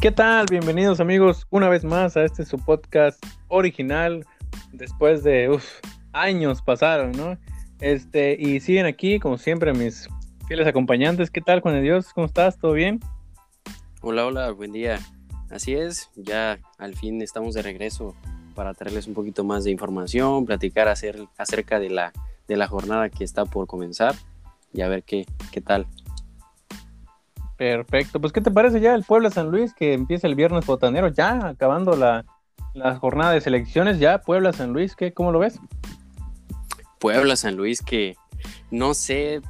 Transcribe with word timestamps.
¿Qué 0.00 0.12
tal? 0.12 0.46
Bienvenidos 0.48 1.00
amigos 1.00 1.46
una 1.50 1.68
vez 1.68 1.84
más 1.84 2.16
a 2.16 2.24
este 2.24 2.44
su 2.44 2.56
podcast 2.58 3.20
original. 3.48 4.24
Después 4.72 5.24
de 5.24 5.50
uf, 5.50 5.64
años 6.12 6.62
pasaron, 6.62 7.12
¿no? 7.12 7.36
Este, 7.80 8.36
y 8.38 8.60
siguen 8.60 8.86
aquí, 8.86 9.18
como 9.18 9.38
siempre, 9.38 9.72
mis 9.72 10.08
fieles 10.46 10.68
acompañantes. 10.68 11.30
¿Qué 11.30 11.40
tal, 11.40 11.60
Juan 11.60 11.74
de 11.74 11.80
Dios? 11.80 12.12
¿Cómo 12.12 12.26
estás? 12.28 12.58
¿Todo 12.58 12.74
bien? 12.74 13.00
Hola, 14.00 14.26
hola, 14.26 14.50
buen 14.52 14.70
día. 14.70 15.00
Así 15.50 15.74
es, 15.74 16.10
ya 16.14 16.60
al 16.78 16.94
fin 16.94 17.20
estamos 17.22 17.54
de 17.54 17.62
regreso 17.62 18.14
para 18.54 18.74
traerles 18.74 19.08
un 19.08 19.14
poquito 19.14 19.42
más 19.42 19.64
de 19.64 19.72
información, 19.72 20.46
platicar 20.46 20.86
acerca 20.88 21.80
de 21.80 21.90
la, 21.90 22.12
de 22.48 22.56
la 22.56 22.66
jornada 22.66 23.10
que 23.10 23.22
está 23.22 23.44
por 23.44 23.66
comenzar 23.66 24.14
y 24.72 24.80
a 24.80 24.88
ver 24.88 25.04
qué, 25.04 25.26
qué 25.52 25.60
tal. 25.60 25.86
Perfecto, 27.58 28.20
pues 28.20 28.32
¿qué 28.32 28.40
te 28.40 28.52
parece 28.52 28.80
ya 28.80 28.94
el 28.94 29.02
Puebla 29.02 29.30
San 29.30 29.50
Luis 29.50 29.74
que 29.74 29.92
empieza 29.92 30.28
el 30.28 30.36
viernes 30.36 30.64
botanero, 30.64 31.08
ya 31.08 31.48
acabando 31.48 31.96
la, 31.96 32.24
jornada 33.00 33.32
de 33.32 33.40
selecciones, 33.40 33.98
ya 33.98 34.22
Puebla 34.22 34.52
San 34.52 34.72
Luis, 34.72 34.94
¿qué, 34.94 35.12
¿cómo 35.12 35.32
lo 35.32 35.40
ves? 35.40 35.58
Puebla 37.00 37.34
San 37.34 37.56
Luis 37.56 37.82
que 37.82 38.16
no 38.70 38.94
sé 38.94 39.40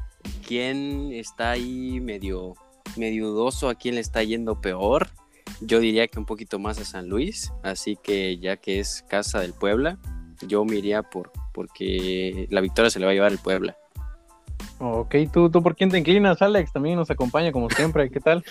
quién 0.47 1.13
está 1.13 1.51
ahí 1.51 2.01
medio, 2.01 2.55
medio 2.97 3.29
dudoso, 3.29 3.69
a 3.69 3.75
quién 3.75 3.97
le 3.97 4.01
está 4.01 4.23
yendo 4.23 4.61
peor. 4.63 5.09
Yo 5.61 5.79
diría 5.79 6.09
que 6.09 6.19
un 6.19 6.25
poquito 6.25 6.59
más 6.59 6.79
a 6.79 6.87
San 6.87 7.11
Luis, 7.11 7.53
así 7.63 7.99
que 8.03 8.39
ya 8.39 8.57
que 8.57 8.81
es 8.81 9.05
casa 9.07 9.41
del 9.41 9.53
Puebla, 9.53 9.99
yo 10.47 10.65
me 10.65 10.77
iría 10.77 11.03
por 11.03 11.31
porque 11.59 12.47
la 12.51 12.61
victoria 12.61 12.89
se 12.89 13.01
le 13.01 13.05
va 13.05 13.11
a 13.11 13.15
llevar 13.15 13.33
el 13.33 13.39
Puebla. 13.39 13.77
Ok, 14.79 15.13
¿tú, 15.33 15.51
¿tú 15.51 15.61
por 15.61 15.75
quién 15.75 15.91
te 15.91 15.99
inclinas, 15.99 16.41
Alex? 16.41 16.73
También 16.73 16.95
nos 16.95 17.11
acompaña 17.11 17.51
como 17.51 17.69
siempre. 17.69 18.09
¿Qué 18.11 18.21
tal? 18.21 18.45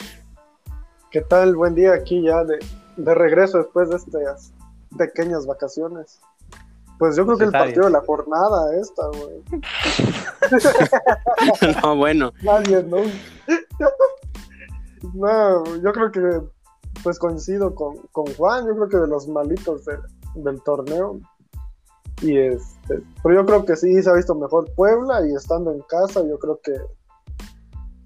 ¿Qué 1.09 1.22
tal? 1.22 1.56
Buen 1.56 1.73
día 1.73 1.94
aquí 1.94 2.22
ya 2.22 2.44
de, 2.44 2.59
regreso 2.98 3.59
después 3.59 3.90
de 3.90 3.96
estas 3.96 4.52
pequeñas 4.98 5.46
vacaciones. 5.46 6.20
Pues 7.00 7.16
yo 7.16 7.26
creo 7.26 7.38
que 7.38 7.46
el 7.46 7.52
partido 7.52 7.86
de 7.86 7.92
la 7.92 8.02
jornada 8.02 8.78
esta, 8.78 9.04
güey. 9.08 9.42
no, 11.81 11.96
bueno. 11.96 12.34
Nadie, 12.42 12.84
¿no? 12.84 12.98
no, 15.14 15.76
yo 15.78 15.94
creo 15.94 16.12
que 16.12 16.42
pues 17.03 17.20
coincido 17.20 17.74
con, 17.74 17.96
Juan, 18.36 18.68
yo 18.68 18.76
creo 18.76 18.90
que 18.90 18.98
de 18.98 19.08
los 19.08 19.30
malitos 19.30 19.86
del 20.36 20.62
torneo. 20.64 21.22
Y 22.22 22.38
este, 22.38 23.02
pero 23.22 23.36
yo 23.36 23.46
creo 23.46 23.66
que 23.66 23.76
sí 23.76 24.02
se 24.02 24.10
ha 24.10 24.14
visto 24.14 24.34
mejor 24.34 24.73
Puebla 24.73 25.28
y 25.28 25.34
estando 25.36 25.72
en 25.72 25.82
casa, 25.82 26.22
yo 26.28 26.40
creo 26.40 26.59
que, 26.64 26.74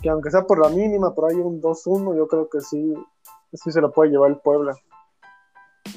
que 0.02 0.10
aunque 0.10 0.32
sea 0.32 0.44
por 0.44 0.60
la 0.60 0.70
mínima, 0.70 1.16
por 1.16 1.32
ahí 1.32 1.38
un 1.38 1.62
2-1, 1.62 2.18
yo 2.18 2.28
creo 2.28 2.50
que 2.50 2.60
sí, 2.60 2.94
sí 3.54 3.72
se 3.72 3.80
lo 3.80 3.92
puede 3.92 4.12
llevar 4.12 4.32
el 4.32 4.38
Puebla. 4.38 4.76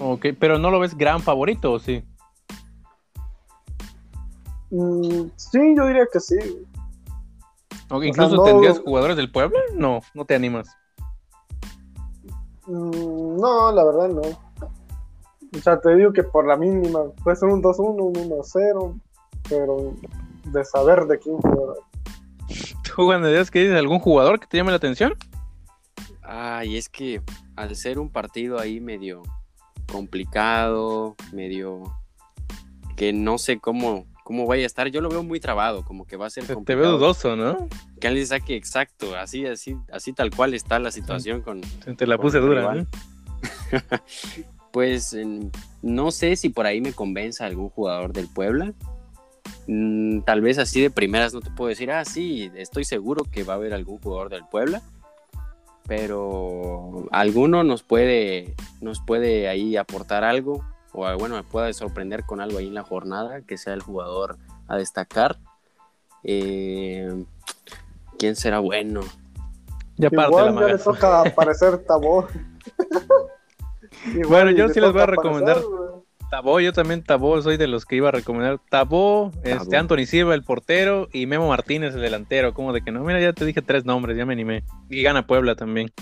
Ok, 0.01 0.27
pero 0.39 0.59
no 0.59 0.71
lo 0.71 0.81
ves 0.81 0.97
gran 0.97 1.21
favorito, 1.21 1.73
¿o 1.73 1.79
sí? 1.79 2.05
Mm, 4.71 5.31
sí, 5.37 5.75
yo 5.77 5.87
diría 5.87 6.07
que 6.13 6.21
sí. 6.21 6.37
incluso 8.03 8.43
tendrías 8.43 8.81
jugadores 8.81 9.17
del 9.17 9.31
Puebla, 9.31 9.59
no, 9.75 10.01
no 10.15 10.25
te 10.25 10.35
animas. 10.35 10.69
Mm, 12.67 13.37
no, 13.37 13.73
la 13.73 13.85
verdad 13.85 14.09
no. 14.09 14.23
O 15.57 15.61
sea, 15.61 15.81
te 15.81 15.95
digo 15.95 16.13
que 16.13 16.23
por 16.23 16.47
la 16.47 16.57
mínima 16.57 17.01
puede 17.23 17.37
ser 17.37 17.49
un 17.49 17.63
2-1, 17.63 18.03
un 18.03 18.15
1-0, 18.15 19.01
pero 19.49 19.95
de 20.45 20.65
saber 20.65 21.05
de 21.07 21.19
quién 21.19 21.37
juega. 21.37 21.75
¿Tú, 22.85 23.05
Juan 23.05 23.23
de 23.23 23.33
Dios, 23.33 23.51
que 23.51 23.61
dices? 23.61 23.77
¿Algún 23.77 24.01
jugador 24.01 24.41
que 24.41 24.47
te 24.47 24.57
llame 24.57 24.71
la 24.71 24.77
atención? 24.77 25.15
Ay, 26.23 26.77
es 26.77 26.89
que 26.89 27.23
al 27.57 27.77
ser 27.77 27.99
un 27.99 28.11
partido 28.11 28.59
ahí 28.59 28.81
medio 28.81 29.23
complicado, 29.91 31.15
medio 31.33 31.83
que 32.97 33.13
no 33.13 33.39
sé 33.39 33.59
cómo, 33.59 34.07
cómo 34.25 34.47
vaya 34.47 34.65
a 34.65 34.67
estar, 34.67 34.89
yo 34.89 35.01
lo 35.01 35.09
veo 35.09 35.23
muy 35.23 35.39
trabado, 35.41 35.85
como 35.85 36.07
que 36.07 36.17
va 36.17 36.27
a 36.27 36.31
ser 36.31 36.45
complicado. 36.47 36.65
Te 36.65 36.75
veo 36.75 36.99
dudoso, 36.99 37.37
¿no? 37.37 37.69
Que 38.01 38.09
alguien 38.09 38.27
saque 38.27 38.57
exacto, 38.57 39.17
así, 39.17 39.47
así, 39.47 39.77
así 39.93 40.13
tal 40.13 40.31
cual 40.31 40.55
está 40.55 40.79
la 40.79 40.91
situación 40.91 41.43
con. 41.43 41.61
Te 41.61 42.07
la 42.07 42.19
puse 42.19 42.39
dura, 42.39 42.75
¿no? 42.75 42.87
pues 44.75 45.17
no 45.83 46.11
sé 46.11 46.35
si 46.35 46.49
por 46.49 46.67
ahí 46.67 46.81
me 46.81 46.93
convenza 46.93 47.47
algún 47.47 47.69
jugador 47.69 48.13
del 48.13 48.27
Puebla. 48.27 48.73
Mm, 49.69 50.23
tal 50.23 50.41
vez 50.41 50.59
así 50.59 50.83
de 50.83 50.91
primeras 50.91 51.33
no 51.33 51.41
te 51.41 51.53
puedo 51.53 51.69
decir, 51.69 51.93
ah, 51.93 52.05
sí, 52.05 52.51
estoy 52.57 52.83
seguro 52.83 53.23
que 53.23 53.45
va 53.45 53.53
a 53.53 53.57
haber 53.57 53.73
algún 53.73 54.01
jugador 54.01 54.31
del 54.31 54.45
Puebla. 54.47 54.83
Pero 55.87 57.07
alguno 57.13 57.63
nos 57.63 57.85
puede, 57.85 58.57
nos 58.81 59.01
puede 59.01 59.47
ahí 59.49 59.77
aportar 59.77 60.25
algo, 60.25 60.65
o 60.93 61.07
bueno, 61.19 61.37
me 61.37 61.45
puede 61.45 61.73
sorprender 61.73 62.25
con 62.25 62.41
algo 62.41 62.59
ahí 62.59 62.67
en 62.67 62.75
la 62.75 62.83
jornada, 62.83 63.43
que 63.43 63.57
sea 63.57 63.75
el 63.75 63.83
jugador 63.83 64.39
a 64.67 64.77
destacar. 64.77 65.39
Eh, 66.25 67.25
¿Quién 68.19 68.35
será 68.35 68.59
bueno? 68.59 69.03
Ya 69.99 70.09
Igual 70.11 70.53
ya 70.59 70.67
le 70.67 70.79
toca 70.79 71.21
aparecer 71.27 71.79
Tabó. 71.85 72.27
bueno, 74.29 74.51
yo 74.51 74.69
sí 74.69 74.81
les 74.81 74.93
voy 74.93 75.03
a 75.03 75.07
recomendar 75.07 75.59
Tabó, 76.31 76.59
yo 76.59 76.73
también 76.73 77.03
Tabó, 77.05 77.41
soy 77.43 77.57
de 77.57 77.69
los 77.69 77.85
que 77.85 77.97
iba 77.97 78.09
a 78.09 78.13
recomendar 78.13 78.59
Tabó, 78.69 79.31
este 79.45 79.77
Anthony 79.77 80.07
Silva, 80.07 80.35
el 80.35 80.43
portero, 80.43 81.09
y 81.13 81.27
Memo 81.27 81.49
Martínez, 81.49 81.95
el 81.95 82.01
delantero, 82.01 82.55
como 82.55 82.73
de 82.73 82.83
que 82.83 82.91
no, 82.91 83.05
mira, 83.05 83.21
ya 83.21 83.33
te 83.33 83.45
dije 83.45 83.63
tres 83.63 83.85
nombres, 83.85 84.17
ya 84.17 84.27
me 84.27 84.33
animé. 84.33 84.65
Y 84.91 85.03
gana 85.03 85.27
Puebla 85.27 85.55
también. 85.55 85.93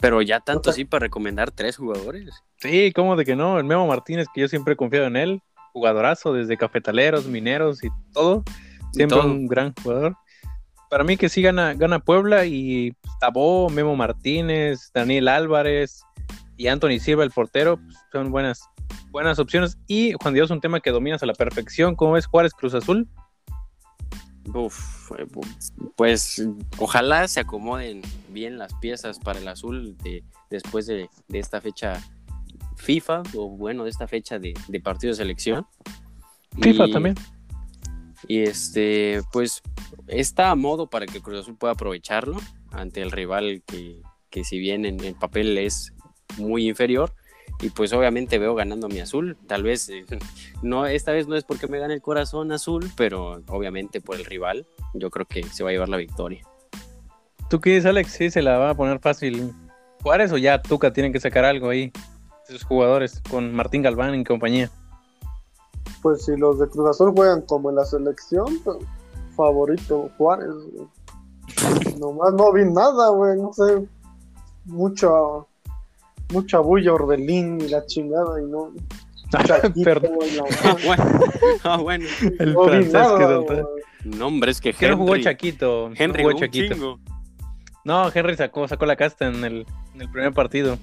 Pero 0.00 0.22
ya 0.22 0.40
tanto 0.40 0.70
así 0.70 0.84
para 0.84 1.04
recomendar 1.04 1.50
tres 1.50 1.76
jugadores. 1.76 2.42
Sí, 2.56 2.90
como 2.92 3.16
de 3.16 3.24
que 3.24 3.36
no, 3.36 3.58
el 3.58 3.64
Memo 3.64 3.86
Martínez, 3.86 4.26
que 4.34 4.40
yo 4.40 4.48
siempre 4.48 4.74
he 4.74 4.76
confiado 4.76 5.06
en 5.06 5.16
él, 5.16 5.42
jugadorazo 5.72 6.32
desde 6.32 6.56
cafetaleros, 6.56 7.26
mineros 7.26 7.84
y 7.84 7.90
todo, 8.12 8.42
siempre 8.92 9.20
un 9.20 9.46
gran 9.46 9.72
jugador. 9.80 10.16
Para 10.88 11.04
mí 11.04 11.16
que 11.16 11.28
sí 11.28 11.42
gana, 11.42 11.74
gana 11.74 12.00
Puebla 12.00 12.44
y 12.44 12.96
Tabó, 13.20 13.68
Memo 13.70 13.94
Martínez, 13.94 14.90
Daniel 14.92 15.28
Álvarez, 15.28 16.02
y 16.60 16.68
Anthony 16.68 16.98
Silva, 17.00 17.24
el 17.24 17.30
portero, 17.30 17.78
pues, 17.78 17.96
son 18.12 18.30
buenas, 18.30 18.68
buenas 19.10 19.38
opciones. 19.38 19.78
Y 19.86 20.12
Juan 20.20 20.34
Dios, 20.34 20.50
un 20.50 20.60
tema 20.60 20.80
que 20.80 20.90
dominas 20.90 21.22
a 21.22 21.26
la 21.26 21.32
perfección, 21.32 21.96
¿cómo 21.96 22.18
es 22.18 22.26
Juárez 22.26 22.52
Cruz 22.52 22.74
Azul? 22.74 23.08
Uf, 24.52 25.10
pues 25.96 26.46
ojalá 26.76 27.26
se 27.28 27.40
acomoden 27.40 28.02
bien 28.28 28.58
las 28.58 28.74
piezas 28.74 29.18
para 29.18 29.38
el 29.38 29.48
azul 29.48 29.96
de, 30.02 30.22
después 30.50 30.86
de, 30.86 31.08
esta 31.32 31.62
fecha 31.62 31.98
FIFA, 32.76 33.22
o 33.36 33.48
bueno, 33.48 33.84
de 33.84 33.90
esta 33.90 34.06
fecha 34.06 34.38
de, 34.38 34.52
partido 34.84 35.12
de 35.12 35.16
selección. 35.16 35.66
FIFA 36.60 36.90
también. 36.90 37.14
Y 38.28 38.40
este, 38.40 39.22
pues 39.32 39.62
está 40.08 40.50
a 40.50 40.56
modo 40.56 40.90
para 40.90 41.06
que 41.06 41.22
Cruz 41.22 41.38
Azul 41.40 41.56
pueda 41.56 41.72
aprovecharlo 41.72 42.36
ante 42.70 43.00
el 43.00 43.12
rival 43.12 43.62
que, 43.66 44.02
que 44.28 44.44
si 44.44 44.58
bien 44.58 44.84
en 44.84 45.02
el 45.02 45.14
papel 45.14 45.56
es 45.56 45.94
muy 46.38 46.68
inferior 46.68 47.12
y 47.62 47.70
pues 47.70 47.92
obviamente 47.92 48.38
veo 48.38 48.54
ganando 48.54 48.88
mi 48.88 49.00
azul. 49.00 49.36
Tal 49.46 49.62
vez 49.62 49.88
eh, 49.88 50.04
no 50.62 50.86
esta 50.86 51.12
vez 51.12 51.26
no 51.28 51.36
es 51.36 51.44
porque 51.44 51.68
me 51.68 51.78
gane 51.78 51.94
el 51.94 52.02
corazón 52.02 52.52
azul, 52.52 52.90
pero 52.96 53.42
obviamente 53.48 54.00
por 54.00 54.16
el 54.16 54.24
rival, 54.24 54.66
yo 54.94 55.10
creo 55.10 55.26
que 55.26 55.42
se 55.44 55.62
va 55.62 55.70
a 55.70 55.72
llevar 55.72 55.88
la 55.88 55.96
victoria. 55.96 56.42
¿Tú 57.48 57.60
qué 57.60 57.70
dices, 57.70 57.86
Alex? 57.86 58.12
¿Sí 58.12 58.30
se 58.30 58.42
la 58.42 58.58
va 58.58 58.70
a 58.70 58.74
poner 58.74 59.00
fácil 59.00 59.52
Juárez 60.02 60.32
o 60.32 60.38
ya 60.38 60.62
Tuca 60.62 60.92
tienen 60.92 61.12
que 61.12 61.20
sacar 61.20 61.44
algo 61.44 61.68
ahí 61.68 61.92
sus 62.46 62.64
jugadores 62.64 63.20
con 63.28 63.52
Martín 63.52 63.82
Galván 63.82 64.14
y 64.14 64.24
compañía? 64.24 64.70
Pues 66.02 66.24
si 66.24 66.36
los 66.36 66.58
de 66.58 66.68
Cruz 66.68 66.88
Azul 66.88 67.12
juegan 67.14 67.42
como 67.42 67.70
en 67.70 67.76
la 67.76 67.84
selección, 67.84 68.46
favorito 69.36 70.10
Juárez. 70.16 70.48
Nomás 72.00 72.32
no 72.34 72.52
vi 72.52 72.64
nada, 72.64 73.10
güey, 73.10 73.36
no 73.36 73.52
sé, 73.52 73.86
mucho 74.64 75.48
mucha 76.30 76.58
bulla 76.60 76.92
Orbelín 76.92 77.60
y 77.60 77.68
la 77.68 77.84
chingada 77.86 78.40
y 78.40 78.46
no. 78.46 78.72
Perdón. 79.84 80.18
ah, 81.64 81.76
bueno. 81.76 82.04
El 82.38 82.54
francés 82.54 83.08
que 83.18 83.64
No, 84.04 84.26
hombre, 84.26 84.50
es 84.50 84.60
que 84.60 84.74
Henry. 84.78 84.96
jugó 84.96 85.16
Chaquito. 85.18 85.90
Henry 85.94 86.24
jugó 86.24 86.36
Chaquito. 86.36 86.98
No, 87.84 88.10
Henry 88.12 88.36
sacó, 88.36 88.66
sacó 88.68 88.86
la 88.86 88.96
casta 88.96 89.26
en 89.28 89.44
el, 89.44 89.66
en 89.94 90.02
el 90.02 90.10
primer 90.10 90.32
partido. 90.32 90.78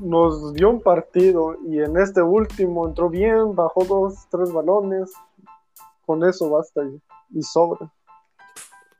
Nos 0.00 0.54
dio 0.54 0.70
un 0.70 0.80
partido 0.80 1.56
y 1.66 1.78
en 1.78 1.96
este 1.96 2.20
último 2.20 2.86
entró 2.86 3.08
bien, 3.08 3.54
bajó 3.54 3.84
dos, 3.84 4.26
tres 4.30 4.52
balones. 4.52 5.12
Con 6.04 6.22
eso 6.24 6.50
basta 6.50 6.82
y, 6.84 7.38
y 7.38 7.42
sobra. 7.42 7.90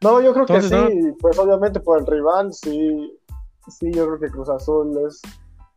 No, 0.01 0.21
yo 0.21 0.35
creo 0.35 0.47
que 0.47 0.61
sí, 0.61 1.15
pues 1.21 1.39
obviamente 1.39 1.81
por 1.81 1.99
el 1.99 2.07
rival, 2.07 2.53
sí, 2.53 3.11
sí, 3.69 3.91
yo 3.93 4.07
creo 4.07 4.21
que 4.21 4.31
Cruz 4.31 4.49
Azul 4.49 4.97
es, 5.07 5.21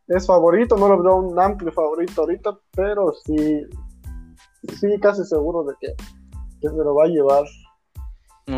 es 0.07 0.25
favorito, 0.25 0.77
no 0.77 0.87
lo 0.87 1.01
veo 1.01 1.15
un 1.17 1.39
amplio 1.39 1.71
favorito 1.71 2.21
ahorita, 2.21 2.57
pero 2.75 3.13
sí, 3.25 3.61
sí, 4.79 4.99
casi 5.01 5.23
seguro 5.25 5.63
de 5.63 5.73
que, 5.79 5.93
que 6.61 6.69
se 6.69 6.75
lo 6.75 6.95
va 6.95 7.05
a 7.05 7.07
llevar. 7.07 7.43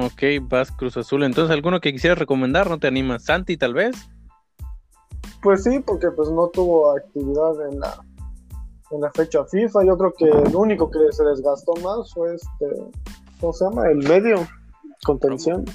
Ok, 0.05 0.47
vas 0.49 0.71
Cruz 0.71 0.97
Azul. 0.97 1.23
Entonces, 1.23 1.51
¿alguno 1.51 1.81
que 1.81 1.91
quisieras 1.91 2.19
recomendar? 2.19 2.69
¿No 2.69 2.79
te 2.79 2.87
animas? 2.87 3.23
¿Santi, 3.23 3.57
tal 3.57 3.73
vez? 3.73 3.95
Pues 5.41 5.63
sí, 5.63 5.79
porque 5.79 6.11
pues 6.11 6.29
no 6.29 6.47
tuvo 6.49 6.91
actividad 6.91 7.69
en 7.69 7.79
la 7.79 7.99
en 8.91 9.01
la 9.01 9.11
fecha 9.11 9.45
FIFA. 9.45 9.85
Yo 9.85 9.97
creo 9.97 10.13
que 10.17 10.25
el 10.25 10.55
único 10.55 10.89
que 10.89 10.99
se 11.11 11.23
desgastó 11.23 11.73
más 11.83 12.11
fue 12.13 12.35
este, 12.35 12.91
¿cómo 13.39 13.53
se 13.53 13.65
llama? 13.65 13.87
El 13.87 13.97
medio, 13.97 14.47
contención. 15.05 15.65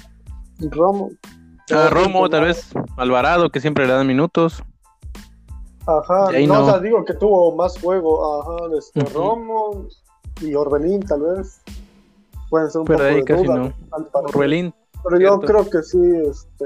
Romo. 0.71 1.09
Ah, 1.71 1.89
Romo, 1.89 2.29
tal 2.29 2.45
vez 2.45 2.71
Alvarado, 2.97 3.49
que 3.49 3.59
siempre 3.59 3.85
le 3.85 3.93
dan 3.93 4.07
minutos. 4.07 4.63
Ajá, 5.87 6.31
no, 6.47 6.63
o 6.63 6.65
sea, 6.65 6.79
digo 6.79 7.05
que 7.05 7.13
tuvo 7.13 7.55
más 7.55 7.79
juego. 7.79 8.41
Ajá, 8.41 8.75
este, 8.77 9.01
Romo 9.13 9.87
y 10.41 10.55
Orbelín, 10.55 11.01
tal 11.01 11.21
vez. 11.21 11.61
Pueden 12.49 12.71
ser 12.71 12.81
un 12.81 12.87
Pero 12.87 12.99
poco 12.99 13.09
ahí 13.09 13.15
de 13.15 13.23
casi 13.23 13.43
duda, 13.43 13.55
no. 13.55 13.73
Orbelín. 14.13 14.73
Pero 15.03 15.19
yo 15.19 15.39
creo 15.41 15.69
que 15.69 15.83
sí, 15.83 15.99
este. 16.29 16.65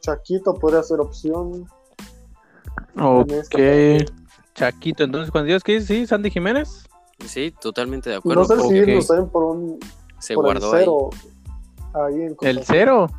Chaquito 0.00 0.54
podría 0.54 0.82
ser 0.82 0.98
opción. 1.00 1.66
Ok. 2.98 3.32
Chaquito, 4.54 5.04
entonces, 5.04 5.30
cuando 5.30 5.48
Dios 5.48 5.62
que 5.62 5.74
dice, 5.74 5.86
sí, 5.86 6.06
Sandy 6.06 6.30
Jiménez. 6.30 6.88
Sí, 7.26 7.54
totalmente 7.60 8.10
de 8.10 8.16
acuerdo. 8.16 8.42
no 8.42 8.62
sé 8.62 8.68
si 8.68 8.74
irnos 8.76 9.06
también 9.06 9.28
por 9.28 9.44
un 9.44 9.78
se 10.18 10.34
por 10.34 10.46
el 10.46 10.60
guardó 10.60 10.74
ahí. 10.74 10.84
cero 10.84 11.10
ahí. 11.94 12.22
en 12.22 12.36
El 12.40 12.64
cero. 12.64 13.10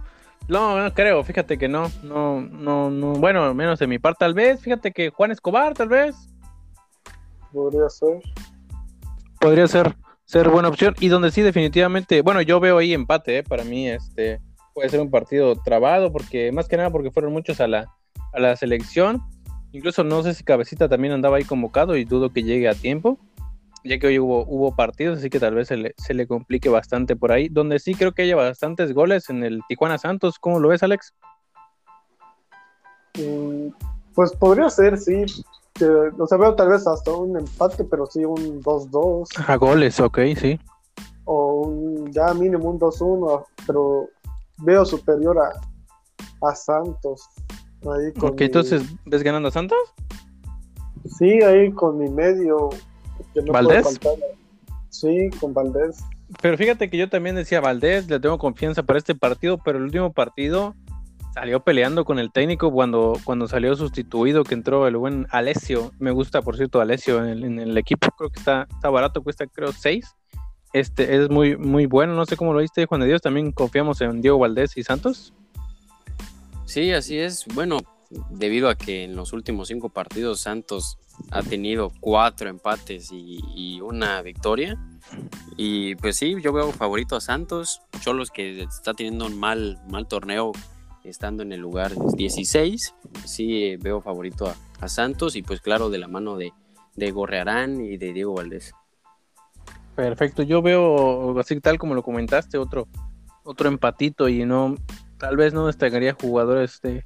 No, 0.47 0.77
no 0.77 0.93
creo, 0.93 1.23
fíjate 1.23 1.57
que 1.57 1.67
no, 1.67 1.91
no, 2.03 2.39
no, 2.41 2.91
no, 2.91 3.13
bueno, 3.13 3.43
al 3.43 3.55
menos 3.55 3.79
de 3.79 3.87
mi 3.87 3.97
parte 3.97 4.19
tal 4.19 4.35
vez, 4.35 4.61
fíjate 4.61 4.91
que 4.91 5.09
Juan 5.09 5.31
Escobar 5.31 5.73
tal 5.73 5.87
vez 5.89 6.15
Podría 7.51 7.89
ser. 7.89 8.21
podría 9.39 9.67
ser, 9.67 9.95
ser 10.25 10.49
buena 10.49 10.67
opción 10.67 10.93
y 10.99 11.07
donde 11.07 11.31
sí 11.31 11.41
definitivamente, 11.41 12.21
bueno, 12.21 12.41
yo 12.41 12.59
veo 12.59 12.77
ahí 12.77 12.93
empate, 12.93 13.39
¿eh? 13.39 13.43
para 13.43 13.63
mí 13.63 13.87
este 13.87 14.39
puede 14.73 14.89
ser 14.89 14.99
un 14.99 15.09
partido 15.09 15.55
trabado 15.55 16.11
porque 16.11 16.51
más 16.51 16.67
que 16.67 16.77
nada 16.77 16.91
porque 16.91 17.09
fueron 17.09 17.31
muchos 17.31 17.59
a 17.59 17.67
la, 17.67 17.87
a 18.33 18.39
la 18.39 18.55
selección, 18.55 19.21
incluso 19.71 20.03
no 20.03 20.21
sé 20.21 20.33
si 20.35 20.43
Cabecita 20.43 20.87
también 20.89 21.13
andaba 21.13 21.37
ahí 21.37 21.43
convocado 21.43 21.95
y 21.95 22.05
dudo 22.05 22.31
que 22.31 22.43
llegue 22.43 22.67
a 22.67 22.75
tiempo, 22.75 23.17
ya 23.85 23.99
que 23.99 24.07
hoy 24.07 24.19
hubo, 24.19 24.43
hubo 24.47 24.75
partidos, 24.75 25.19
así 25.19 25.29
que 25.29 25.39
tal 25.39 25.55
vez 25.55 25.67
se 25.69 25.77
le, 25.77 25.93
se 25.97 26.13
le 26.13 26.27
complique 26.27 26.67
bastante 26.69 27.15
por 27.15 27.31
ahí, 27.31 27.47
donde 27.49 27.79
sí 27.79 27.93
creo 27.95 28.11
que 28.13 28.23
haya 28.23 28.35
bastantes 28.35 28.93
goles 28.93 29.29
en 29.29 29.43
el 29.43 29.61
Tijuana 29.69 29.97
Santos, 29.97 30.39
¿cómo 30.39 30.59
lo 30.59 30.69
ves 30.69 30.83
Alex? 30.83 31.13
Mm, 33.17 33.69
Pues 34.13 34.33
podría 34.35 34.69
ser, 34.69 34.97
sí. 34.97 35.25
O 36.17 36.25
sea, 36.27 36.37
veo 36.37 36.55
tal 36.55 36.69
vez 36.69 36.87
hasta 36.87 37.11
un 37.11 37.37
empate, 37.37 37.83
pero 37.83 38.05
sí 38.05 38.23
un 38.23 38.61
2-2 38.61 39.27
A 39.47 39.57
goles, 39.57 39.99
ok, 39.99 40.19
sí. 40.37 40.57
o 41.25 41.63
un, 41.67 42.11
ya 42.13 42.33
mínimo 42.33 42.69
un 42.69 42.79
2-1, 42.79 43.45
pero 43.67 44.07
veo 44.59 44.85
superior 44.85 45.37
a, 45.39 46.47
a 46.47 46.55
Santos. 46.55 47.27
Ahí 47.81 48.13
con 48.13 48.29
Ok, 48.31 48.39
mi- 48.39 48.45
entonces, 48.45 48.83
¿ves 49.05 49.21
ganando 49.21 49.49
a 49.49 49.51
Santos? 49.51 49.77
Sí, 51.19 51.41
ahí 51.43 51.71
con 51.73 51.97
mi 51.97 52.09
medio. 52.09 52.69
No 53.43 53.53
¿Valdés? 53.53 53.99
Sí, 54.89 55.29
con 55.39 55.53
Valdés. 55.53 56.03
Pero 56.41 56.57
fíjate 56.57 56.89
que 56.89 56.97
yo 56.97 57.09
también 57.09 57.35
decía 57.35 57.61
Valdés, 57.61 58.09
le 58.09 58.19
tengo 58.19 58.37
confianza 58.37 58.83
para 58.83 58.97
este 58.97 59.15
partido, 59.15 59.59
pero 59.63 59.77
el 59.77 59.83
último 59.83 60.11
partido 60.13 60.75
salió 61.33 61.59
peleando 61.59 62.05
con 62.05 62.17
el 62.17 62.31
técnico 62.31 62.71
cuando, 62.71 63.19
cuando 63.25 63.47
salió 63.47 63.75
sustituido, 63.75 64.45
que 64.45 64.53
entró 64.53 64.87
el 64.87 64.95
buen 64.95 65.27
Alessio. 65.31 65.91
Me 65.99 66.11
gusta, 66.11 66.41
por 66.41 66.55
cierto, 66.55 66.79
Alessio 66.79 67.23
en 67.23 67.29
el, 67.29 67.43
en 67.43 67.59
el 67.59 67.77
equipo. 67.77 68.07
Creo 68.17 68.29
que 68.29 68.39
está, 68.39 68.67
está 68.73 68.89
barato, 68.89 69.21
cuesta 69.21 69.45
creo 69.45 69.73
6. 69.73 70.15
Este 70.71 71.15
es 71.17 71.29
muy, 71.29 71.57
muy 71.57 71.85
bueno. 71.85 72.15
No 72.15 72.25
sé 72.25 72.37
cómo 72.37 72.53
lo 72.53 72.59
viste, 72.59 72.85
Juan 72.85 73.01
de 73.01 73.07
Dios. 73.07 73.21
También 73.21 73.51
confiamos 73.51 73.99
en 74.01 74.21
Diego 74.21 74.39
Valdés 74.39 74.77
y 74.77 74.83
Santos. 74.83 75.33
Sí, 76.65 76.91
así 76.91 77.17
es. 77.17 77.45
Bueno, 77.53 77.79
debido 78.29 78.69
a 78.69 78.75
que 78.75 79.03
en 79.03 79.15
los 79.15 79.33
últimos 79.33 79.67
cinco 79.67 79.89
partidos 79.89 80.41
Santos 80.41 80.97
ha 81.31 81.43
tenido 81.43 81.91
cuatro 81.99 82.49
empates 82.49 83.09
y, 83.11 83.79
una 83.81 84.21
victoria. 84.21 84.77
Y 85.57 85.95
pues 85.95 86.17
sí, 86.17 86.35
yo 86.41 86.51
veo 86.51 86.71
favorito 86.71 87.15
a 87.15 87.21
Santos. 87.21 87.81
Cholos 88.01 88.31
que 88.31 88.63
está 88.63 88.93
teniendo 88.93 89.25
un 89.25 89.39
mal, 89.39 89.79
mal 89.89 90.07
torneo 90.07 90.51
estando 91.03 91.43
en 91.43 91.51
el 91.51 91.59
lugar 91.59 91.91
16. 92.15 92.95
Sí, 93.25 93.75
veo 93.77 94.01
favorito 94.01 94.47
a, 94.47 94.55
a 94.79 94.87
Santos 94.87 95.35
y 95.35 95.43
pues 95.43 95.61
claro, 95.61 95.89
de 95.89 95.99
la 95.99 96.07
mano 96.07 96.37
de, 96.37 96.51
de 96.95 97.11
Gorrearán 97.11 97.81
y 97.81 97.97
de 97.97 98.13
Diego 98.13 98.33
Valdés. 98.33 98.73
Perfecto, 99.95 100.43
yo 100.43 100.61
veo 100.61 101.39
así 101.39 101.59
tal 101.61 101.77
como 101.77 101.95
lo 101.95 102.03
comentaste, 102.03 102.57
otro, 102.57 102.87
otro 103.43 103.69
empatito 103.69 104.27
y 104.27 104.45
no, 104.45 104.75
tal 105.17 105.37
vez 105.37 105.53
no 105.53 105.67
destacaría 105.67 106.17
jugadores 106.19 106.81
de, 106.81 107.05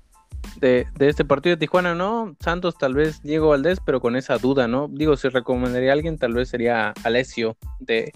de, 0.58 0.88
de 0.96 1.10
este 1.10 1.26
partido 1.26 1.56
de 1.56 1.60
Tijuana, 1.60 1.96
¿no? 1.96 2.36
Santos 2.40 2.78
tal 2.78 2.94
vez 2.94 3.22
Diego 3.22 3.50
Valdés, 3.50 3.80
pero 3.86 4.02
con 4.02 4.16
esa 4.16 4.38
duda, 4.38 4.68
¿no? 4.68 4.88
Digo, 4.90 5.16
si 5.16 5.30
recomendaría 5.30 5.92
a 5.92 5.94
alguien, 5.94 6.18
tal 6.18 6.34
vez 6.34 6.50
sería 6.50 6.94
Alessio 7.04 7.58
de, 7.80 8.12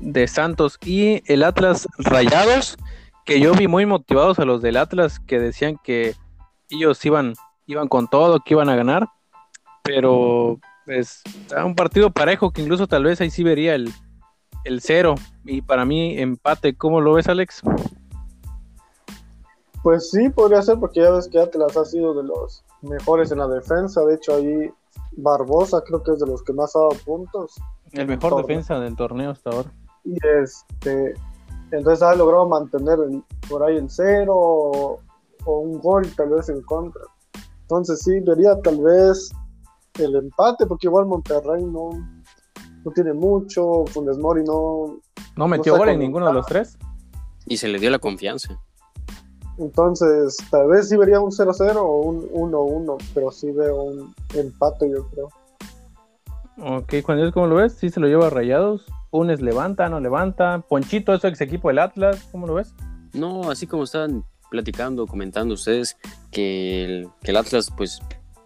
de 0.00 0.28
Santos 0.28 0.78
y 0.84 1.22
el 1.32 1.42
Atlas 1.42 1.88
Rayados, 1.98 2.76
que 3.24 3.40
yo 3.40 3.52
vi 3.52 3.68
muy 3.68 3.86
motivados 3.86 4.38
a 4.38 4.44
los 4.44 4.62
del 4.62 4.76
Atlas 4.76 5.20
que 5.20 5.38
decían 5.38 5.78
que 5.82 6.14
ellos 6.70 7.04
iban, 7.04 7.34
iban 7.66 7.88
con 7.88 8.08
todo, 8.08 8.40
que 8.40 8.54
iban 8.54 8.68
a 8.68 8.76
ganar, 8.76 9.08
pero 9.82 10.58
pues 10.84 11.22
era 11.50 11.64
un 11.64 11.74
partido 11.74 12.10
parejo 12.10 12.50
que 12.50 12.62
incluso 12.62 12.86
tal 12.86 13.04
vez 13.04 13.20
ahí 13.20 13.30
sí 13.30 13.42
vería 13.42 13.74
el, 13.74 13.90
el 14.64 14.80
cero 14.80 15.14
y 15.44 15.62
para 15.62 15.84
mí 15.84 16.18
empate. 16.18 16.76
¿Cómo 16.76 17.00
lo 17.00 17.14
ves, 17.14 17.28
Alex? 17.28 17.62
Pues 19.84 20.10
sí, 20.10 20.30
podría 20.30 20.62
ser, 20.62 20.80
porque 20.80 21.00
ya 21.02 21.10
ves 21.10 21.28
que 21.28 21.38
Atlas 21.38 21.76
ha 21.76 21.84
sido 21.84 22.14
de 22.14 22.24
los 22.24 22.64
mejores 22.82 23.30
en 23.30 23.38
la 23.38 23.46
defensa. 23.46 24.02
De 24.06 24.14
hecho, 24.14 24.34
ahí 24.34 24.70
Barbosa 25.12 25.82
creo 25.86 26.02
que 26.02 26.12
es 26.12 26.18
de 26.18 26.26
los 26.26 26.42
que 26.42 26.52
más 26.54 26.74
ha 26.74 26.78
dado 26.80 26.92
puntos. 27.04 27.54
El 27.92 28.08
mejor 28.08 28.30
Torneo. 28.30 28.46
defensa 28.46 28.80
del 28.80 28.96
torneo 28.96 29.30
hasta 29.30 29.50
ahora. 29.50 29.70
Y 30.04 30.16
este, 30.42 31.14
entonces 31.70 32.02
ha 32.02 32.14
logrado 32.14 32.48
mantener 32.48 32.98
el- 32.98 33.22
por 33.48 33.62
ahí 33.62 33.76
el 33.76 33.88
cero 33.90 34.32
o, 34.34 35.00
o 35.44 35.58
un 35.60 35.78
gol 35.80 36.10
tal 36.16 36.30
vez 36.30 36.48
en 36.48 36.62
contra. 36.62 37.02
Entonces 37.60 38.00
sí, 38.00 38.20
vería 38.20 38.58
tal 38.62 38.80
vez 38.82 39.30
el 39.98 40.16
empate, 40.16 40.66
porque 40.66 40.86
igual 40.86 41.04
Monterrey 41.06 41.62
no, 41.62 41.90
no 42.84 42.90
tiene 42.92 43.12
mucho, 43.12 43.84
Funes 43.88 44.16
Mori 44.18 44.42
no. 44.44 44.96
No 45.36 45.46
metió 45.46 45.74
sé 45.74 45.78
gol 45.78 45.88
en 45.90 45.98
ninguno 46.00 46.26
de 46.26 46.32
los 46.32 46.46
tres. 46.46 46.78
Y 47.46 47.58
se 47.58 47.68
le 47.68 47.78
dio 47.78 47.90
la 47.90 47.98
confianza. 47.98 48.58
Entonces, 49.58 50.36
tal 50.50 50.68
vez 50.68 50.88
sí 50.88 50.96
vería 50.96 51.20
un 51.20 51.30
0-0 51.30 51.76
o 51.76 52.00
un 52.00 52.28
1-1, 52.30 52.96
pero 53.14 53.30
sí 53.30 53.50
veo 53.52 53.82
un 53.84 54.14
empate, 54.34 54.90
yo 54.90 55.06
creo. 55.10 55.28
Ok, 56.58 56.94
Juan 57.04 57.18
Dios, 57.18 57.32
¿cómo 57.32 57.46
lo 57.46 57.56
ves? 57.56 57.74
Sí 57.74 57.90
se 57.90 58.00
lo 58.00 58.06
lleva 58.06 58.26
a 58.26 58.30
Rayados. 58.30 58.84
Punes 59.10 59.40
levanta, 59.40 59.88
no 59.88 60.00
levanta. 60.00 60.60
Ponchito, 60.68 61.14
eso 61.14 61.28
ex 61.28 61.40
equipo 61.40 61.68
del 61.68 61.78
Atlas, 61.78 62.28
¿cómo 62.32 62.46
lo 62.46 62.54
ves? 62.54 62.74
No, 63.12 63.50
así 63.50 63.66
como 63.66 63.84
estaban 63.84 64.24
platicando, 64.50 65.06
comentando 65.06 65.54
ustedes 65.54 65.96
que 66.30 66.84
el, 66.84 67.08
que 67.22 67.30
el 67.30 67.36
Atlas 67.36 67.70
pues 67.76 68.00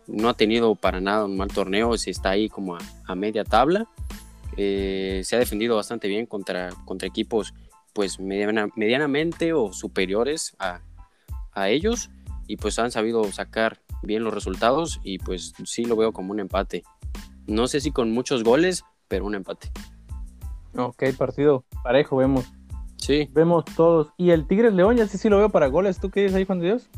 no 0.06 0.28
ha 0.28 0.34
tenido 0.34 0.74
para 0.74 1.00
nada 1.00 1.24
un 1.26 1.36
mal 1.36 1.48
torneo, 1.48 1.96
se 1.98 2.10
está 2.10 2.30
ahí 2.30 2.48
como 2.48 2.76
a, 2.76 2.78
a 3.06 3.14
media 3.14 3.44
tabla, 3.44 3.86
Eh, 4.60 5.20
se 5.24 5.36
ha 5.36 5.38
defendido 5.38 5.76
bastante 5.76 6.08
bien 6.08 6.26
contra, 6.26 6.70
contra 6.84 7.06
equipos 7.06 7.54
pues 7.92 8.18
mediana- 8.18 8.68
medianamente 8.74 9.52
o 9.52 9.72
superiores 9.72 10.56
a, 10.58 10.80
a 11.60 11.68
ellos 11.68 12.10
y 12.46 12.56
pues 12.56 12.78
han 12.78 12.90
sabido 12.90 13.24
sacar 13.32 13.80
bien 14.02 14.24
los 14.24 14.34
resultados 14.34 15.00
y 15.02 15.18
pues 15.18 15.52
sí 15.64 15.84
lo 15.84 15.96
veo 15.96 16.12
como 16.12 16.32
un 16.32 16.40
empate. 16.40 16.82
No 17.46 17.66
sé 17.66 17.80
si 17.80 17.90
con 17.90 18.12
muchos 18.12 18.44
goles, 18.44 18.84
pero 19.08 19.24
un 19.24 19.34
empate. 19.34 19.70
Ok, 20.76 21.04
partido 21.16 21.64
parejo, 21.82 22.16
vemos. 22.16 22.46
Sí, 22.96 23.28
Vemos 23.32 23.64
todos. 23.76 24.12
Y 24.16 24.30
el 24.30 24.46
Tigres 24.46 24.74
León, 24.74 24.96
ya 24.96 25.06
sí, 25.06 25.18
sí 25.18 25.28
lo 25.28 25.38
veo 25.38 25.48
para 25.50 25.68
goles. 25.68 26.00
¿Tú 26.00 26.10
qué 26.10 26.22
dices 26.22 26.36
ahí, 26.36 26.44
Juan 26.44 26.58
de 26.58 26.66
Dios? 26.66 26.90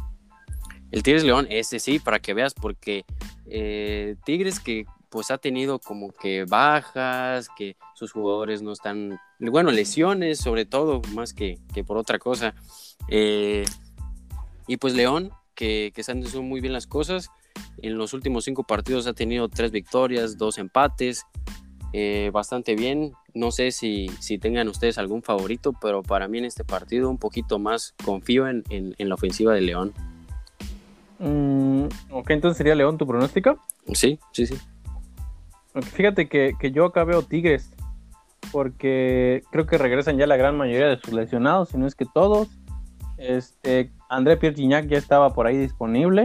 El 0.90 1.02
Tigres 1.02 1.24
León, 1.24 1.46
ese 1.50 1.78
sí, 1.78 1.98
para 1.98 2.18
que 2.18 2.34
veas, 2.34 2.54
porque 2.54 3.04
eh, 3.46 4.16
Tigres 4.24 4.58
que 4.58 4.86
pues 5.08 5.30
ha 5.30 5.38
tenido 5.38 5.78
como 5.78 6.12
que 6.12 6.44
bajas, 6.44 7.48
que 7.56 7.76
sus 7.94 8.12
jugadores 8.12 8.62
no 8.62 8.72
están, 8.72 9.18
bueno, 9.40 9.72
lesiones 9.72 10.38
sobre 10.38 10.66
todo, 10.66 11.02
más 11.14 11.34
que, 11.34 11.58
que 11.74 11.84
por 11.84 11.96
otra 11.96 12.18
cosa. 12.18 12.54
Eh, 13.08 13.64
y 14.72 14.76
pues 14.76 14.94
León, 14.94 15.30
que, 15.54 15.90
que 15.94 16.00
están 16.00 16.18
haciendo 16.22 16.42
muy 16.42 16.60
bien 16.60 16.72
las 16.72 16.86
cosas, 16.86 17.28
en 17.82 17.98
los 17.98 18.12
últimos 18.14 18.44
cinco 18.44 18.62
partidos 18.62 19.06
ha 19.06 19.12
tenido 19.12 19.48
tres 19.48 19.72
victorias, 19.72 20.38
dos 20.38 20.58
empates, 20.58 21.24
eh, 21.92 22.30
bastante 22.32 22.76
bien. 22.76 23.12
No 23.34 23.50
sé 23.50 23.72
si, 23.72 24.08
si 24.20 24.38
tengan 24.38 24.68
ustedes 24.68 24.96
algún 24.98 25.22
favorito, 25.22 25.72
pero 25.80 26.02
para 26.02 26.28
mí 26.28 26.38
en 26.38 26.44
este 26.44 26.64
partido 26.64 27.10
un 27.10 27.18
poquito 27.18 27.58
más 27.58 27.94
confío 28.04 28.46
en, 28.48 28.62
en- 28.70 28.94
en 28.98 29.08
la 29.08 29.14
ofensiva 29.16 29.52
de 29.54 29.60
León. 29.60 29.92
Mm, 31.18 31.84
ok, 32.10 32.30
entonces 32.30 32.56
sería 32.58 32.74
León 32.74 32.96
tu 32.96 33.06
pronóstico. 33.06 33.58
Sí, 33.92 34.18
sí, 34.32 34.46
sí. 34.46 34.54
Fíjate 35.94 36.28
que, 36.28 36.52
que 36.58 36.70
yo 36.72 36.84
acá 36.86 37.04
veo 37.04 37.22
Tigres. 37.22 37.70
porque 38.52 39.42
creo 39.50 39.66
que 39.66 39.78
regresan 39.78 40.16
ya 40.18 40.26
la 40.26 40.36
gran 40.36 40.56
mayoría 40.56 40.86
de 40.88 40.98
sus 40.98 41.12
lesionados, 41.12 41.68
si 41.70 41.76
no 41.78 41.86
es 41.86 41.94
que 41.94 42.04
todos. 42.06 42.48
Este, 43.20 43.92
André 44.08 44.38
Pierre 44.38 44.56
Gignac 44.56 44.86
ya 44.86 44.96
estaba 44.96 45.34
por 45.34 45.46
ahí 45.46 45.58
disponible. 45.58 46.24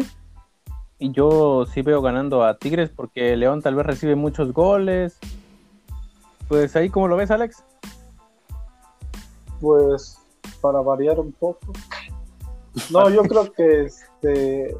Y 0.97 1.11
yo 1.11 1.65
sí 1.65 1.81
veo 1.81 2.01
ganando 2.01 2.45
a 2.45 2.57
Tigres 2.57 2.89
porque 2.89 3.35
León 3.35 3.61
tal 3.61 3.75
vez 3.75 3.85
recibe 3.85 4.15
muchos 4.15 4.53
goles. 4.53 5.17
Pues 6.47 6.73
ahí, 6.77 6.89
¿cómo 6.89 7.09
lo 7.09 7.17
ves, 7.17 7.31
Alex? 7.31 7.63
Pues 9.59 10.17
para 10.61 10.79
variar 10.79 11.19
un 11.19 11.33
poco. 11.33 11.73
No, 12.91 13.09
yo 13.09 13.23
creo 13.29 13.51
que 13.51 13.83
este. 13.83 14.77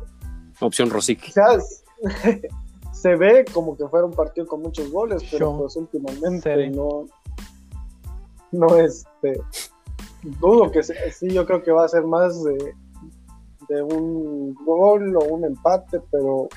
Opción 0.61 0.89
Rosic. 0.89 1.33
se 2.93 3.15
ve 3.17 3.43
como 3.53 3.75
que 3.75 3.87
fuera 3.89 4.05
un 4.05 4.13
partido 4.13 4.47
con 4.47 4.61
muchos 4.61 4.89
goles, 4.89 5.21
pero 5.29 5.57
pues 5.57 5.75
últimamente 5.75 6.69
no. 6.69 7.07
No, 8.53 8.77
este. 8.77 9.41
Dudo 10.39 10.71
que 10.71 10.81
sí, 10.83 11.29
yo 11.29 11.45
creo 11.45 11.61
que 11.61 11.71
va 11.71 11.85
a 11.85 11.87
ser 11.87 12.03
más 12.03 12.43
de, 12.43 12.73
de 13.69 13.81
un 13.83 14.53
gol 14.65 15.15
o 15.17 15.23
un 15.25 15.45
empate, 15.45 15.99
pero 16.11 16.47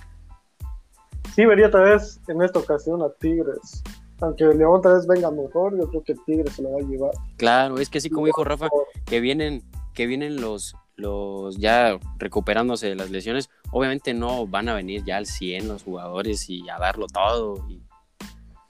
sí 1.35 1.45
vería 1.45 1.71
tal 1.71 1.85
vez 1.85 2.21
en 2.29 2.43
esta 2.43 2.59
ocasión 2.59 3.03
a 3.03 3.11
Tigres. 3.21 3.83
Aunque 4.21 4.45
León 4.47 4.81
tal 4.83 4.95
vez 4.95 5.07
venga 5.07 5.31
mejor, 5.31 5.79
yo 5.79 5.89
creo 5.89 6.03
que 6.03 6.15
Tigres 6.27 6.55
se 6.55 6.63
lo 6.63 6.73
va 6.73 6.81
a 6.81 6.83
llevar. 6.83 7.13
Claro, 7.37 7.79
es 7.79 7.89
que 7.89 7.99
así 7.99 8.11
como 8.11 8.27
dijo 8.27 8.43
Rafa, 8.43 8.69
que 9.05 9.21
vienen, 9.21 9.63
que 9.95 10.07
vienen 10.07 10.41
los, 10.41 10.75
los 10.97 11.57
ya 11.59 11.99
recuperándose 12.19 12.89
de 12.89 12.97
las 12.97 13.11
lesiones, 13.11 13.51
obviamente 13.71 14.15
no 14.15 14.47
van 14.47 14.69
a 14.69 14.75
venir 14.75 15.05
ya 15.05 15.19
al 15.19 15.27
100 15.27 15.69
los 15.69 15.85
jugadores 15.85 16.49
y 16.51 16.69
a 16.69 16.79
darlo 16.79 17.07
todo. 17.07 17.65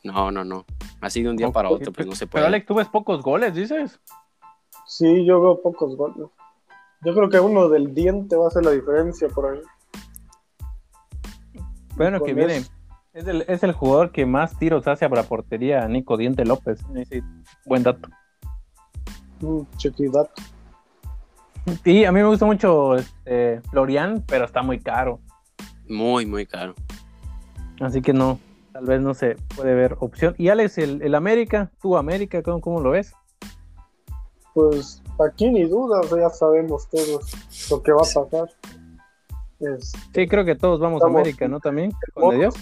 No, 0.04 0.30
no, 0.30 0.44
no. 0.44 0.66
Así 1.00 1.22
de 1.22 1.30
un 1.30 1.36
día 1.36 1.50
para 1.50 1.70
otro, 1.70 1.92
pues 1.92 2.06
no 2.06 2.14
se 2.14 2.26
puede. 2.26 2.42
Pero 2.42 2.48
Alex, 2.48 2.66
tú 2.66 2.74
ves 2.74 2.88
pocos 2.88 3.22
goles, 3.22 3.54
dices. 3.54 4.00
Sí, 4.98 5.24
yo 5.24 5.40
veo 5.40 5.62
pocos 5.62 5.96
goles. 5.96 6.28
Yo 7.04 7.14
creo 7.14 7.28
que 7.28 7.38
uno 7.38 7.68
del 7.68 7.94
diente 7.94 8.34
va 8.34 8.48
a 8.48 8.50
ser 8.50 8.64
la 8.64 8.72
diferencia 8.72 9.28
por 9.28 9.52
ahí. 9.52 9.60
Bueno, 11.94 12.20
que 12.20 12.34
viene. 12.34 12.64
Es 13.12 13.28
el, 13.28 13.44
es 13.46 13.62
el, 13.62 13.70
jugador 13.70 14.10
que 14.10 14.26
más 14.26 14.58
tiros 14.58 14.88
hace 14.88 15.04
a 15.04 15.08
la 15.08 15.22
portería, 15.22 15.86
Nico 15.86 16.16
Diente 16.16 16.44
López. 16.44 16.80
buen 17.64 17.84
dato. 17.84 18.08
Mm, 19.40 19.60
dato. 20.12 20.32
Sí, 21.84 22.04
a 22.04 22.10
mí 22.10 22.20
me 22.20 22.26
gusta 22.26 22.46
mucho 22.46 22.96
este, 22.96 23.60
Florian, 23.70 24.24
pero 24.26 24.46
está 24.46 24.62
muy 24.62 24.80
caro. 24.80 25.20
Muy, 25.88 26.26
muy 26.26 26.44
caro. 26.44 26.74
Así 27.80 28.02
que 28.02 28.12
no, 28.12 28.40
tal 28.72 28.86
vez 28.86 29.00
no 29.00 29.14
se 29.14 29.36
puede 29.54 29.74
ver 29.74 29.96
opción. 30.00 30.34
Y 30.38 30.48
Alex, 30.48 30.78
el, 30.78 31.02
el 31.02 31.14
América, 31.14 31.70
tú 31.80 31.96
América, 31.96 32.42
¿cómo, 32.42 32.60
¿cómo, 32.60 32.80
lo 32.80 32.90
ves? 32.90 33.14
Pues 34.58 35.00
aquí 35.20 35.50
ni 35.50 35.62
duda, 35.68 36.00
ya 36.16 36.30
sabemos 36.30 36.88
todos 36.88 37.30
lo 37.70 37.80
que 37.80 37.92
va 37.92 37.98
a 37.98 38.00
pasar. 38.00 38.50
sí, 40.12 40.26
creo 40.26 40.44
que 40.44 40.56
todos 40.56 40.80
vamos 40.80 41.00
a 41.00 41.06
América, 41.06 41.46
¿no? 41.46 41.60
También, 41.60 41.92
con 42.12 42.36
Dios. 42.36 42.56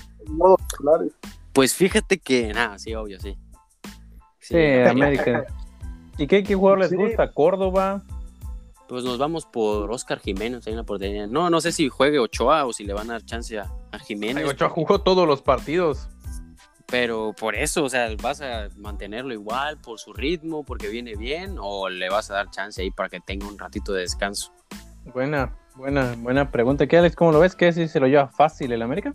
Pues 1.54 1.72
fíjate 1.72 2.18
que, 2.18 2.52
nada, 2.52 2.78
sí, 2.78 2.94
obvio, 2.94 3.18
sí. 3.18 3.38
Sí, 4.40 4.58
América. 4.86 5.46
¿Y 6.18 6.26
qué, 6.26 6.42
qué 6.42 6.54
jugador 6.54 6.80
les 6.80 6.92
gusta? 6.92 7.32
¿Córdoba? 7.32 8.02
Pues 8.88 9.02
nos 9.02 9.16
vamos 9.16 9.46
por 9.46 9.90
Oscar 9.90 10.20
Jiménez 10.20 10.66
en 10.66 10.76
la 10.76 10.82
portería. 10.82 11.26
No, 11.26 11.48
no 11.48 11.62
sé 11.62 11.72
si 11.72 11.88
juegue 11.88 12.18
Ochoa 12.18 12.66
o 12.66 12.74
si 12.74 12.84
le 12.84 12.92
van 12.92 13.08
a 13.08 13.14
dar 13.14 13.24
chance 13.24 13.58
a, 13.58 13.72
Jiménez. 14.00 14.46
Ochoa 14.46 14.68
jugó 14.68 15.00
todos 15.00 15.26
los 15.26 15.40
partidos. 15.40 16.10
Pero 16.88 17.34
por 17.38 17.56
eso, 17.56 17.82
o 17.82 17.88
sea, 17.88 18.08
¿vas 18.22 18.40
a 18.40 18.68
mantenerlo 18.76 19.32
igual 19.32 19.78
por 19.78 19.98
su 19.98 20.12
ritmo, 20.12 20.62
porque 20.62 20.88
viene 20.88 21.16
bien, 21.16 21.56
o 21.58 21.88
le 21.88 22.08
vas 22.08 22.30
a 22.30 22.34
dar 22.34 22.50
chance 22.50 22.80
ahí 22.80 22.90
para 22.92 23.08
que 23.08 23.20
tenga 23.20 23.48
un 23.48 23.58
ratito 23.58 23.92
de 23.92 24.02
descanso? 24.02 24.52
Buena, 25.12 25.56
buena, 25.74 26.14
buena 26.16 26.50
pregunta. 26.52 26.86
¿Qué, 26.86 26.96
Alex? 26.96 27.16
¿Cómo 27.16 27.32
lo 27.32 27.40
ves? 27.40 27.56
¿Qué 27.56 27.72
si 27.72 27.88
se 27.88 27.98
lo 27.98 28.06
lleva 28.06 28.28
fácil 28.28 28.70
el 28.70 28.82
América? 28.82 29.12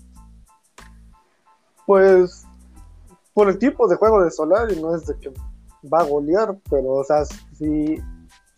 Pues 1.85 2.45
por 3.33 3.49
el 3.49 3.57
tipo 3.57 3.87
de 3.87 3.95
juego 3.95 4.21
de 4.21 4.31
Solari 4.31 4.79
no 4.81 4.93
es 4.93 5.05
de 5.05 5.17
que 5.19 5.31
va 5.91 6.01
a 6.01 6.03
golear, 6.03 6.57
pero 6.69 6.89
o 6.91 7.03
sea, 7.05 7.23
si, 7.25 8.01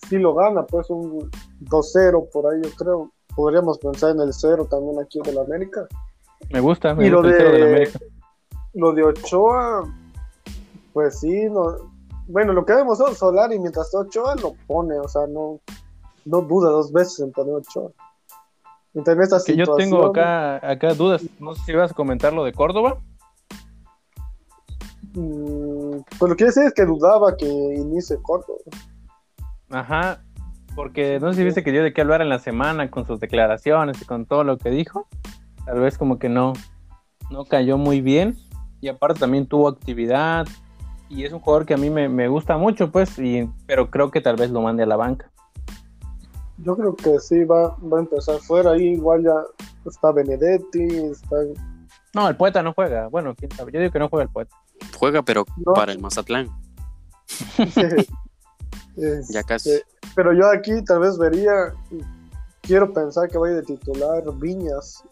si 0.10 0.18
lo 0.18 0.34
gana, 0.34 0.66
pues 0.66 0.90
un 0.90 1.30
2-0 1.62 2.30
por 2.32 2.52
ahí 2.52 2.62
yo 2.64 2.70
creo. 2.72 3.12
Podríamos 3.36 3.78
pensar 3.78 4.12
en 4.12 4.22
el 4.22 4.34
0 4.34 4.68
también 4.70 5.00
aquí 5.00 5.20
en 5.20 5.30
el 5.30 5.40
América. 5.40 5.88
Me 6.52 6.60
gusta, 6.60 6.94
me 6.96 7.08
y 7.08 7.12
gusta 7.12 7.28
lo 7.28 7.52
de, 7.52 7.64
América 7.64 8.00
lo 8.74 8.94
de 8.94 9.04
Ochoa, 9.04 9.84
pues 10.94 11.20
sí, 11.20 11.46
no, 11.50 11.92
bueno, 12.28 12.54
lo 12.54 12.66
que 12.66 12.74
vemos 12.74 13.00
es 13.00 13.18
Solari 13.18 13.60
mientras 13.60 13.94
Ochoa 13.94 14.36
lo 14.36 14.54
pone, 14.68 14.98
o 15.00 15.08
sea, 15.08 15.28
no, 15.28 15.60
no 16.26 16.42
duda 16.42 16.70
dos 16.70 16.92
veces 16.92 17.20
en 17.20 17.32
poner 17.32 17.56
Ochoa. 17.56 17.92
Entonces, 18.96 19.44
que 19.44 19.56
yo 19.56 19.76
tengo 19.76 20.06
acá, 20.06 20.58
acá 20.70 20.94
dudas, 20.94 21.24
no 21.40 21.56
sé 21.56 21.64
si 21.66 21.74
vas 21.74 21.92
a 21.92 21.96
comentar 21.96 22.32
lo 22.32 22.44
de 22.44 22.54
Córdoba. 22.54 23.00
Mm, 25.16 26.02
pues 26.20 26.30
lo 26.30 26.36
que 26.36 26.46
decir 26.46 26.64
es 26.64 26.74
que 26.74 26.86
dudaba 26.86 27.36
que 27.36 27.48
inicie 27.48 28.18
Córdoba. 28.22 28.60
Ajá, 29.72 30.24
porque 30.76 31.20
no 31.20 31.32
sé 31.32 31.40
si 31.40 31.44
viste 31.44 31.64
que 31.64 31.72
dio 31.72 31.84
de 31.84 31.92
qué 31.92 32.02
hablar 32.02 32.22
en 32.22 32.30
la 32.30 32.38
semana 32.38 32.92
con 32.92 33.08
sus 33.08 33.20
declaraciones 33.20 34.00
y 34.00 34.06
con 34.06 34.28
todo 34.28 34.44
lo 34.44 34.60
que 34.60 34.70
dijo. 34.70 35.08
Tal 35.66 35.80
vez 35.80 35.98
como 35.98 36.20
que 36.20 36.30
no, 36.30 36.54
no 37.32 37.46
cayó 37.46 37.80
muy 37.80 38.02
bien 38.02 38.38
y 38.84 38.90
aparte 38.90 39.22
también 39.22 39.48
tuvo 39.48 39.70
actividad 39.70 40.46
y 41.08 41.24
es 41.24 41.32
un 41.32 41.40
jugador 41.40 41.66
que 41.66 41.74
a 41.74 41.78
mí 41.78 41.90
me, 41.90 42.28
gusta 42.28 42.58
mucho, 42.58 42.92
pues, 42.92 43.18
y, 43.18 43.50
pero 43.66 43.90
creo 43.90 44.12
que 44.12 44.20
tal 44.20 44.36
vez 44.36 44.52
lo 44.52 44.62
mande 44.62 44.84
a 44.84 44.86
la 44.86 44.98
banca. 44.98 45.32
Yo 46.58 46.76
creo 46.76 46.94
que 46.94 47.18
sí, 47.22 47.46
va, 47.46 47.78
va 47.78 48.00
a 48.00 48.02
empezar 48.02 48.40
fuera, 48.40 48.72
ahí 48.72 48.90
igual 48.90 49.24
ya 49.24 49.36
está 49.90 50.12
Benedetti, 50.12 50.84
está... 50.84 51.38
No, 52.14 52.28
el 52.28 52.36
poeta 52.36 52.62
no 52.62 52.74
juega, 52.74 53.08
bueno, 53.08 53.34
quién 53.36 53.52
sabe, 53.52 53.72
yo 53.72 53.80
digo 53.80 53.94
que 53.94 54.00
no 54.00 54.10
juega 54.10 54.24
el 54.24 54.30
poeta. 54.30 54.54
Juega, 54.98 55.22
pero 55.22 55.46
para 55.74 55.94
el 55.94 56.00
Mazatlán. 56.00 56.50
ya 59.30 59.44
casi. 59.44 59.72
Este, 59.72 59.86
pero 60.14 60.34
yo 60.34 60.52
aquí 60.52 60.84
tal 60.84 61.00
vez 61.00 61.18
vería, 61.18 61.74
quiero 62.62 62.92
pensar 62.92 63.30
que 63.30 63.38
vaya 63.38 63.56
de 63.56 63.64
titular 63.64 64.24
Viñas, 64.40 65.06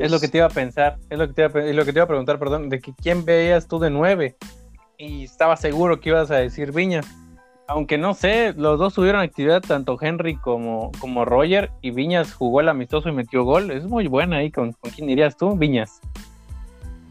es 0.00 0.10
lo 0.10 0.20
que 0.20 0.28
te 0.28 0.38
iba 0.38 0.46
a 0.46 0.50
pensar, 0.50 0.98
es 1.10 1.18
lo 1.18 1.26
que 1.28 1.34
te 1.34 1.42
iba 1.42 1.60
a, 1.60 1.72
lo 1.72 1.84
que 1.84 1.92
te 1.92 1.98
iba 1.98 2.04
a 2.04 2.08
preguntar, 2.08 2.38
perdón, 2.38 2.68
de 2.68 2.80
que 2.80 2.92
quién 2.94 3.24
veías 3.24 3.66
tú 3.66 3.78
de 3.78 3.90
nueve 3.90 4.36
y 4.98 5.24
estaba 5.24 5.56
seguro 5.56 6.00
que 6.00 6.10
ibas 6.10 6.30
a 6.30 6.36
decir 6.36 6.72
Viñas. 6.72 7.06
Aunque 7.68 7.98
no 7.98 8.14
sé, 8.14 8.54
los 8.54 8.78
dos 8.78 8.94
tuvieron 8.94 9.20
actividad, 9.20 9.62
tanto 9.62 9.98
Henry 10.00 10.36
como, 10.36 10.90
como 11.00 11.24
Roger, 11.24 11.70
y 11.82 11.90
Viñas 11.90 12.32
jugó 12.34 12.60
el 12.60 12.68
amistoso 12.68 13.08
y 13.08 13.12
metió 13.12 13.44
gol. 13.44 13.70
Es 13.70 13.84
muy 13.84 14.08
buena 14.08 14.38
ahí. 14.38 14.50
¿Con, 14.50 14.72
quién 14.94 15.06
dirías 15.06 15.36
tú, 15.36 15.54
Viñas? 15.54 16.00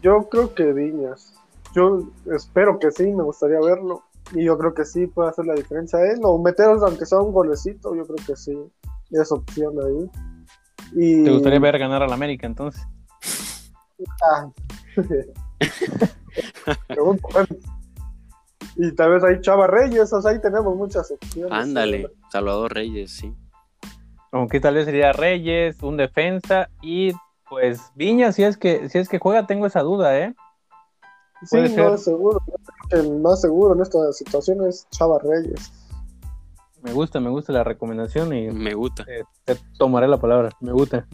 Yo 0.02 0.28
creo 0.30 0.54
que 0.56 0.74
Viñas. 0.74 1.34
Yo 1.76 2.10
espero 2.36 2.80
que 2.80 2.92
sí, 2.92 3.06
me 3.06 3.22
gustaría 3.24 3.60
verlo. 3.60 4.02
Y 4.34 4.46
yo 4.46 4.58
creo 4.58 4.74
que 4.74 4.84
sí 4.84 5.06
puede 5.06 5.30
hacer 5.30 5.46
la 5.46 5.54
diferencia 5.54 6.00
él. 6.12 6.20
O 6.24 6.40
meterlos 6.40 6.82
aunque 6.82 7.06
sea 7.06 7.20
un 7.20 7.32
golecito, 7.32 7.96
yo 7.96 8.06
creo 8.08 8.26
que 8.26 8.36
sí. 8.36 8.58
Es 9.12 9.32
opción 9.32 9.76
ahí. 9.80 10.10
¿Te 10.94 11.32
gustaría 11.32 11.60
ver 11.60 11.78
ganar 11.80 12.04
al 12.04 12.14
América 12.14 12.48
entonces? 12.48 12.82
Ah. 14.32 14.50
y 18.76 18.92
tal 18.96 19.12
vez 19.12 19.24
ahí 19.24 19.42
Chava 19.42 19.68
Reyes, 19.68 20.12
o 20.14 20.22
sea, 20.22 20.32
ahí 20.32 20.42
tenemos 20.42 20.76
muchas 20.76 21.12
opciones. 21.12 21.52
Ándale, 21.52 22.12
Salvador 22.32 22.74
Reyes, 22.74 23.12
sí. 23.12 23.34
Aunque 24.32 24.60
tal 24.60 24.76
vez 24.76 24.86
sería 24.86 25.14
Reyes, 25.14 25.82
un 25.82 25.98
defensa 25.98 26.70
y 26.82 27.14
pues 27.50 27.82
Viña, 27.96 28.32
si 28.32 28.44
es 28.44 28.58
que 28.58 28.90
si 28.90 28.98
es 28.98 29.10
que 29.10 29.20
juega, 29.20 29.48
tengo 29.48 29.66
esa 29.66 29.82
duda, 29.82 30.18
¿eh? 30.18 30.36
Sí, 31.44 31.58
no 31.76 31.94
es 31.94 32.04
seguro. 32.04 32.42
El 32.92 33.20
más 33.20 33.42
seguro 33.42 33.74
en 33.76 33.82
esta 33.82 34.12
situación 34.12 34.68
es 34.68 34.88
Chava 34.90 35.20
Reyes. 35.20 35.72
Me 36.88 36.94
gusta, 36.94 37.20
me 37.20 37.30
gusta 37.30 37.52
la 37.52 37.66
recomendación 37.66 38.34
y 38.34 38.50
me 38.50 38.74
gusta. 38.74 39.06
te 39.44 39.58
tomaré 39.78 40.08
la 40.08 40.22
palabra, 40.22 40.52
me 40.62 40.72
gusta. 40.72 41.06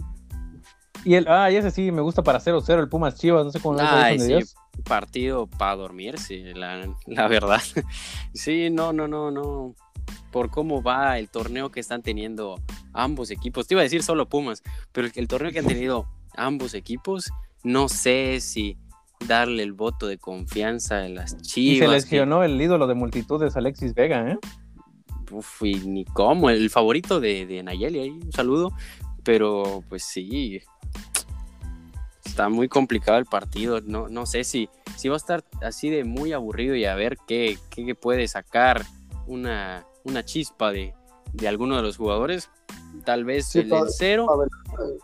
Y 1.04 1.16
el, 1.16 1.28
ah, 1.28 1.50
y 1.50 1.56
ese 1.56 1.72
sí, 1.72 1.92
me 1.92 2.04
gusta 2.04 2.22
para 2.22 2.40
0-0 2.40 2.80
el 2.80 2.90
Pumas 2.90 3.16
Chivas, 3.16 3.44
no 3.44 3.52
sé 3.52 3.60
cómo 3.60 3.76
Ay, 3.80 4.20
sí, 4.20 4.36
partido 4.84 5.48
para 5.48 5.76
dormirse, 5.76 6.54
la, 6.54 6.96
la 7.08 7.28
verdad. 7.28 7.60
sí, 8.36 8.70
no, 8.70 8.94
no, 8.94 9.08
no, 9.08 9.32
no. 9.32 9.74
Por 10.32 10.52
cómo 10.52 10.84
va 10.84 11.18
el 11.18 11.28
torneo 11.30 11.72
que 11.72 11.80
están 11.80 12.04
teniendo 12.04 12.62
ambos 12.94 13.32
equipos. 13.32 13.66
Te 13.68 13.74
iba 13.74 13.82
a 13.82 13.84
decir 13.84 14.04
solo 14.04 14.30
Pumas, 14.30 14.62
pero 14.92 15.08
el, 15.08 15.14
el 15.16 15.28
torneo 15.28 15.52
que 15.52 15.58
han 15.58 15.66
tenido 15.66 16.06
ambos 16.38 16.76
equipos, 16.76 17.32
no 17.64 17.90
sé 17.90 18.40
si 18.42 18.78
darle 19.28 19.64
el 19.64 19.74
voto 19.74 20.06
de 20.06 20.20
confianza 20.20 21.00
a 21.00 21.10
las 21.10 21.36
Chivas. 21.42 21.78
Y 21.78 21.80
se 21.80 21.88
lesionó 21.88 22.44
el 22.44 22.62
ídolo 22.62 22.86
de 22.86 22.94
multitudes, 22.94 23.58
Alexis 23.58 23.96
Vega, 23.96 24.30
¿eh? 24.30 24.38
Uf, 25.32 25.64
y 25.64 25.76
ni 25.76 26.06
cómo, 26.06 26.50
el 26.50 26.70
favorito 26.70 27.20
de, 27.20 27.46
de 27.46 27.64
Nayeli 27.64 28.00
ahí, 28.00 28.10
un 28.10 28.32
saludo, 28.32 28.72
pero 29.24 29.84
pues 29.90 30.04
sí, 30.04 30.62
está 32.24 32.50
muy 32.50 32.68
complicado 32.68 33.18
el 33.20 33.26
partido. 33.26 33.80
No, 33.82 34.10
no 34.10 34.26
sé 34.26 34.44
si, 34.44 34.70
si 34.98 35.08
va 35.08 35.16
a 35.16 35.18
estar 35.18 35.44
así 35.62 35.90
de 35.90 36.04
muy 36.04 36.34
aburrido 36.34 36.76
y 36.76 36.86
a 36.86 36.96
ver 36.96 37.18
qué, 37.28 37.58
qué 37.70 37.96
puede 37.96 38.28
sacar 38.28 38.84
una, 39.28 39.86
una 40.04 40.26
chispa 40.26 40.72
de, 40.72 40.94
de 41.34 41.48
alguno 41.48 41.76
de 41.76 41.84
los 41.84 41.98
jugadores. 41.98 42.50
Tal 43.06 43.24
vez 43.26 43.56
el 43.56 43.72
0 43.88 44.28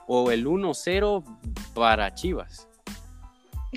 o 0.08 0.32
el 0.32 0.46
1-0 0.46 1.24
para 1.74 2.14
Chivas. 2.14 2.68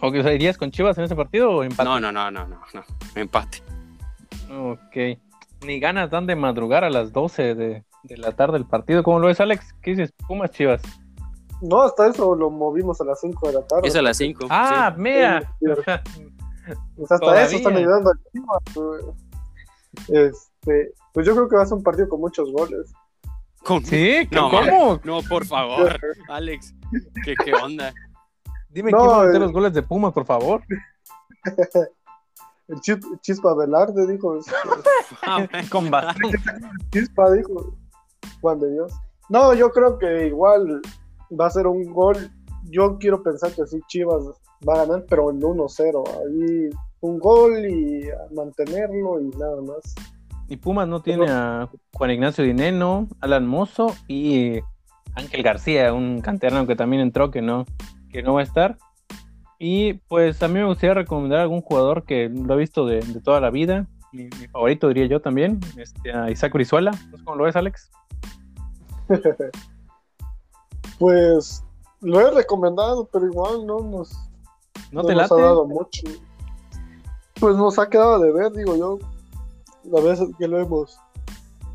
¿O 0.00 0.10
que 0.10 0.18
irías 0.34 0.56
con 0.56 0.70
Chivas 0.70 0.96
en 0.98 1.04
ese 1.04 1.16
partido 1.16 1.50
o 1.50 1.62
empate? 1.62 1.84
No, 1.84 2.00
no, 2.00 2.10
no, 2.10 2.30
no, 2.30 2.46
no, 2.46 2.60
no. 2.72 2.84
empate. 3.14 3.62
Ok. 4.50 5.18
Ni 5.64 5.80
ganas 5.80 6.10
dan 6.10 6.26
de 6.26 6.36
madrugar 6.36 6.84
a 6.84 6.90
las 6.90 7.12
12 7.12 7.54
de, 7.54 7.84
de 8.02 8.16
la 8.16 8.32
tarde 8.32 8.58
el 8.58 8.66
partido. 8.66 9.02
¿Cómo 9.02 9.18
lo 9.18 9.28
ves, 9.28 9.40
Alex? 9.40 9.74
¿Qué 9.82 9.92
dices? 9.92 10.12
Pumas 10.26 10.50
Chivas. 10.50 10.82
No, 11.60 11.82
hasta 11.82 12.08
eso 12.08 12.34
lo 12.34 12.50
movimos 12.50 13.00
a 13.00 13.04
las 13.04 13.20
5 13.20 13.46
de 13.46 13.54
la 13.54 13.66
tarde. 13.66 13.88
Es 13.88 13.94
a 13.94 14.02
las 14.02 14.16
5. 14.16 14.46
Ah, 14.50 14.94
mira. 14.96 15.54
hasta 17.08 17.42
eso 17.42 17.56
están 17.56 17.76
ayudando 17.76 18.10
a 18.10 18.14
Chivas. 18.32 19.16
Este, 20.08 20.92
pues 21.12 21.26
yo 21.26 21.34
creo 21.34 21.48
que 21.48 21.56
va 21.56 21.62
a 21.62 21.66
ser 21.66 21.78
un 21.78 21.84
partido 21.84 22.08
con 22.08 22.20
muchos 22.20 22.50
goles. 22.50 22.92
¿Sí? 23.84 24.28
No, 24.32 24.50
¿Cómo? 24.50 25.00
No, 25.04 25.20
por 25.28 25.46
favor, 25.46 25.96
Alex. 26.28 26.74
¿Qué, 27.24 27.34
qué 27.44 27.54
onda? 27.54 27.92
Dime 28.70 28.90
quién 28.90 29.08
va 29.08 29.22
a 29.22 29.26
meter 29.26 29.40
los 29.40 29.52
goles 29.52 29.72
de 29.72 29.82
Pumas, 29.82 30.12
por 30.12 30.24
favor. 30.24 30.62
El 32.68 32.80
Chispa 32.80 33.54
Velarde 33.54 34.06
dijo. 34.06 34.38
Ah, 35.22 35.46
con 35.70 35.90
bastante. 35.90 36.38
Chispa 36.90 37.30
dijo. 37.32 37.76
Juan 38.40 38.58
de 38.60 38.72
Dios. 38.72 38.92
No, 39.28 39.54
yo 39.54 39.70
creo 39.70 39.98
que 39.98 40.26
igual 40.26 40.80
va 41.38 41.46
a 41.46 41.50
ser 41.50 41.66
un 41.66 41.92
gol. 41.92 42.30
Yo 42.64 42.98
quiero 42.98 43.22
pensar 43.22 43.52
que 43.52 43.66
sí, 43.66 43.80
Chivas 43.88 44.24
va 44.68 44.74
a 44.74 44.86
ganar, 44.86 45.04
pero 45.08 45.30
en 45.30 45.40
1-0. 45.40 46.08
Ahí 46.08 46.70
un 47.00 47.18
gol 47.18 47.66
y 47.66 48.08
mantenerlo 48.34 49.20
y 49.20 49.28
nada 49.36 49.60
más. 49.60 49.94
Y 50.48 50.56
Pumas 50.56 50.88
no 50.88 51.02
tiene 51.02 51.30
a 51.30 51.68
Juan 51.94 52.10
Ignacio 52.10 52.44
Dineno, 52.44 53.08
Alan 53.20 53.46
Mozo 53.46 53.94
y 54.08 54.60
Ángel 55.14 55.42
García, 55.42 55.92
un 55.92 56.20
canterano 56.20 56.66
que 56.66 56.76
también 56.76 57.02
entró 57.02 57.30
que 57.30 57.42
no, 57.42 57.64
que 58.10 58.22
no 58.22 58.34
va 58.34 58.40
a 58.40 58.44
estar. 58.44 58.78
Y 59.64 59.92
pues 60.08 60.42
a 60.42 60.48
mí 60.48 60.54
me 60.54 60.64
gustaría 60.64 60.94
recomendar 60.94 61.38
a 61.38 61.42
algún 61.42 61.60
jugador 61.60 62.02
que 62.02 62.28
lo 62.28 62.54
he 62.54 62.56
visto 62.56 62.84
de, 62.84 63.00
toda 63.22 63.40
la 63.40 63.50
vida. 63.50 63.86
Mi, 64.10 64.28
favorito 64.48 64.88
diría 64.88 65.06
yo 65.06 65.20
también, 65.20 65.60
este, 65.76 66.12
a 66.12 66.28
Isaac 66.32 66.52
Brizuela. 66.52 66.90
¿Cómo 67.22 67.36
lo 67.36 67.44
ves, 67.44 67.54
Alex? 67.54 67.88
pues 70.98 71.64
lo 72.00 72.20
he 72.20 72.32
recomendado, 72.32 73.08
pero 73.12 73.24
igual 73.24 73.64
no 73.64 73.78
nos, 73.78 74.12
¿No, 74.90 75.04
te 75.04 75.14
late? 75.14 75.32
ha 75.32 75.36
dado 75.36 75.64
mucho. 75.64 76.08
Pues 77.38 77.54
nos 77.54 77.78
ha 77.78 77.88
quedado 77.88 78.18
de 78.18 78.32
ver, 78.32 78.50
digo 78.50 78.74
yo, 78.76 78.98
la 79.84 80.00
vez 80.00 80.18
que 80.40 80.48
lo 80.48 80.58
hemos. 80.58 80.98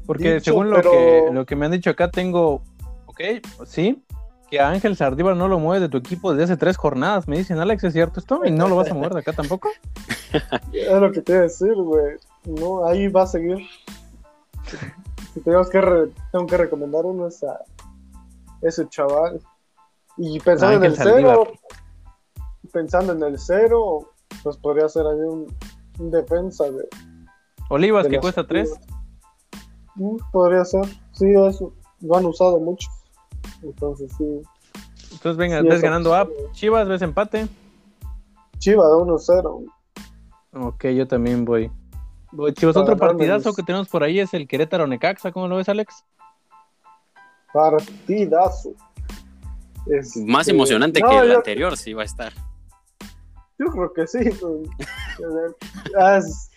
Porque 0.05 0.41
según 0.41 0.71
lo, 0.71 0.81
que, 0.81 1.29
lo 1.31 1.45
que 1.45 1.55
me 1.55 1.67
han 1.67 1.71
dicho 1.71 1.91
acá, 1.91 2.11
tengo, 2.11 2.63
ok, 3.05 3.21
sí, 3.65 4.03
que 4.49 4.59
a 4.59 4.69
Ángel 4.69 4.95
Sardívar 4.95 5.35
no 5.35 5.47
lo 5.47 5.59
mueve 5.59 5.81
de 5.81 5.89
tu 5.89 5.97
equipo 5.97 6.31
desde 6.31 6.45
hace 6.45 6.57
tres 6.57 6.77
jornadas. 6.77 7.27
Me 7.27 7.37
dicen, 7.37 7.59
Alex, 7.59 7.83
¿es 7.83 7.93
cierto 7.93 8.19
esto? 8.19 8.41
¿Y 8.45 8.51
no 8.51 8.67
lo 8.67 8.75
vas 8.77 8.89
a 8.89 8.93
mover 8.93 9.13
de 9.13 9.19
acá 9.19 9.33
tampoco? 9.33 9.69
Es 10.73 10.99
lo 10.99 11.11
que 11.11 11.21
te 11.21 11.31
iba 11.31 11.39
a 11.41 11.43
decir, 11.43 11.73
güey. 11.73 12.17
No, 12.45 12.85
ahí 12.85 13.07
va 13.07 13.23
a 13.23 13.27
seguir. 13.27 13.59
Si 15.33 15.39
tenemos 15.41 15.69
que 15.69 15.79
tengo 16.31 16.45
que 16.45 16.57
recomendar 16.57 17.05
uno 17.05 17.27
es 17.27 17.43
a 17.43 17.59
ese 18.61 18.87
chaval. 18.89 19.41
Y 20.17 20.39
pensando 20.39 20.77
en 20.77 20.91
el 20.91 20.97
cero, 20.97 21.47
pensando 22.71 23.13
en 23.13 23.23
el 23.23 23.39
cero, 23.39 24.11
pues 24.43 24.57
podría 24.57 24.89
ser 24.89 25.05
ahí 25.05 25.19
un, 25.19 25.47
defensa 26.11 26.65
de. 26.65 26.87
Olivas, 27.69 28.07
que 28.07 28.19
cuesta 28.19 28.45
tres. 28.45 28.73
Mm, 29.95 30.17
podría 30.31 30.65
ser, 30.65 30.85
sí, 31.11 31.25
eso. 31.47 31.73
Lo 32.01 32.17
han 32.17 32.25
usado 32.25 32.59
mucho. 32.59 32.89
Entonces 33.63 34.11
sí. 34.17 34.41
Entonces 35.11 35.37
venga, 35.37 35.61
ves 35.61 35.81
ganando 35.81 36.13
a 36.13 36.27
Chivas, 36.51 36.87
ves 36.87 37.01
empate. 37.01 37.47
Chivas 38.59 38.87
1-0. 38.87 39.65
Ok, 40.53 40.85
yo 40.87 41.07
también 41.07 41.45
voy. 41.45 41.71
Chivas, 42.53 42.75
otro 42.75 42.97
partidazo 42.97 43.53
que 43.53 43.63
tenemos 43.63 43.87
por 43.87 44.03
ahí 44.03 44.19
es 44.19 44.33
el 44.33 44.47
Querétaro 44.47 44.85
Necaxa, 44.85 45.31
¿cómo 45.31 45.47
lo 45.47 45.57
ves, 45.57 45.69
Alex? 45.69 46.03
Partidazo. 47.53 48.73
Más 50.25 50.41
este, 50.41 50.51
emocionante 50.51 51.01
que 51.01 51.17
el 51.17 51.31
anterior, 51.31 51.77
sí 51.77 51.93
va 51.93 52.01
a 52.01 52.05
estar. 52.05 52.33
Yo 53.57 53.67
creo 53.67 53.93
que 53.93 54.05
sí. 54.05 54.19
Pues, 54.39 54.69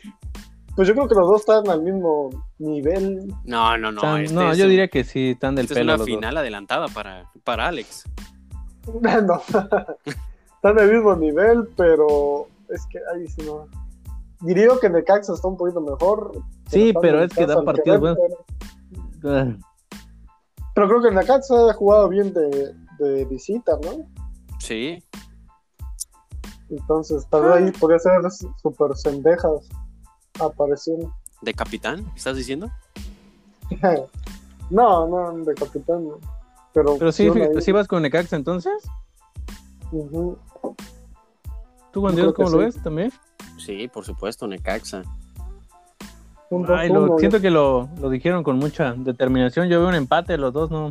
pues 0.76 0.88
yo 0.88 0.94
creo 0.94 1.08
que 1.08 1.14
los 1.14 1.28
dos 1.28 1.40
están 1.40 1.68
al 1.68 1.82
mismo 1.82 2.30
nivel. 2.58 3.32
No, 3.44 3.76
no, 3.76 3.92
no. 3.92 4.16
Este 4.16 4.34
no, 4.34 4.54
yo 4.54 4.66
diría 4.68 4.88
que 4.88 5.04
sí, 5.04 5.30
están 5.30 5.54
del 5.54 5.66
pelo. 5.66 5.94
Es 5.94 6.00
una 6.00 6.04
final 6.04 6.36
adelantada 6.36 6.88
para, 6.88 7.30
para 7.44 7.68
Alex. 7.68 8.04
no, 9.02 9.42
están 10.56 10.76
del 10.76 10.92
mismo 10.92 11.16
nivel, 11.16 11.68
pero 11.76 12.46
es 12.68 12.86
que 12.86 12.98
ahí 13.14 13.26
sí 13.26 13.42
no. 13.44 13.66
Diría 14.40 14.70
que 14.80 14.88
Necaxa 14.88 15.34
está 15.34 15.48
un 15.48 15.56
poquito 15.56 15.80
mejor. 15.80 16.32
Sí, 16.68 16.94
pero 17.02 17.24
es 17.24 17.34
que 17.34 17.46
da 17.46 17.62
partidos 17.62 18.00
buenos. 18.00 18.18
Pero 19.20 20.88
creo 20.88 21.02
que 21.02 21.10
Necaxa 21.10 21.70
ha 21.70 21.74
jugado 21.74 22.08
bien 22.08 22.32
de, 22.32 22.74
de 22.98 23.24
visita, 23.26 23.72
¿no? 23.82 24.06
Sí. 24.60 25.02
Entonces, 26.70 27.26
tal 27.28 27.42
vez 27.42 27.52
ahí 27.52 27.70
podría 27.72 27.98
ser 27.98 28.12
super 28.62 28.96
cendejas 28.96 29.68
apareciendo. 30.40 31.12
¿De 31.42 31.54
capitán? 31.54 32.04
¿Estás 32.16 32.36
diciendo? 32.36 32.70
no, 34.70 35.06
no, 35.06 35.44
de 35.44 35.54
capitán 35.54 36.08
no. 36.08 36.18
Pero, 36.72 36.96
Pero 36.98 37.12
sí, 37.12 37.28
sí, 37.60 37.72
vas 37.72 37.88
con 37.88 38.02
Necaxa 38.02 38.36
entonces. 38.36 38.72
¿Tú, 39.90 40.38
Juan 42.00 42.14
Dios, 42.14 42.32
cómo 42.34 42.50
lo 42.50 42.58
ves 42.58 42.80
también? 42.80 43.12
Sí, 43.58 43.88
por 43.88 44.04
supuesto, 44.04 44.46
Necaxa. 44.46 45.02
Ay, 46.68 46.88
lo, 46.88 47.18
siento 47.18 47.40
que 47.40 47.50
lo, 47.50 47.88
lo, 48.00 48.10
dijeron 48.10 48.42
con 48.42 48.58
mucha 48.58 48.94
determinación. 48.96 49.68
Yo 49.68 49.80
veo 49.80 49.88
un 49.88 49.94
empate, 49.94 50.36
los 50.36 50.52
dos 50.52 50.70
no, 50.70 50.90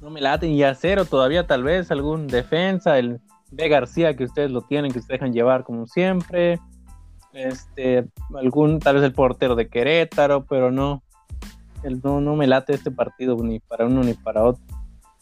no 0.00 0.10
me 0.10 0.20
laten. 0.20 0.50
Y 0.50 0.62
a 0.62 0.74
cero 0.74 1.04
todavía, 1.04 1.46
tal 1.46 1.62
vez, 1.62 1.90
algún 1.90 2.26
defensa, 2.26 2.98
el 2.98 3.20
B. 3.50 3.68
García, 3.68 4.16
que 4.16 4.24
ustedes 4.24 4.50
lo 4.50 4.62
tienen, 4.62 4.92
que 4.92 4.98
ustedes 4.98 5.20
dejan 5.20 5.32
llevar 5.32 5.64
como 5.64 5.86
siempre 5.86 6.60
este, 7.36 8.06
algún, 8.34 8.80
tal 8.80 8.96
vez 8.96 9.04
el 9.04 9.12
portero 9.12 9.54
de 9.54 9.68
Querétaro, 9.68 10.44
pero 10.46 10.70
no, 10.70 11.02
el, 11.82 12.00
no, 12.02 12.20
no 12.20 12.34
me 12.34 12.46
late 12.46 12.74
este 12.74 12.90
partido 12.90 13.36
ni 13.42 13.60
para 13.60 13.86
uno 13.86 14.02
ni 14.02 14.14
para 14.14 14.42
otro. 14.42 14.62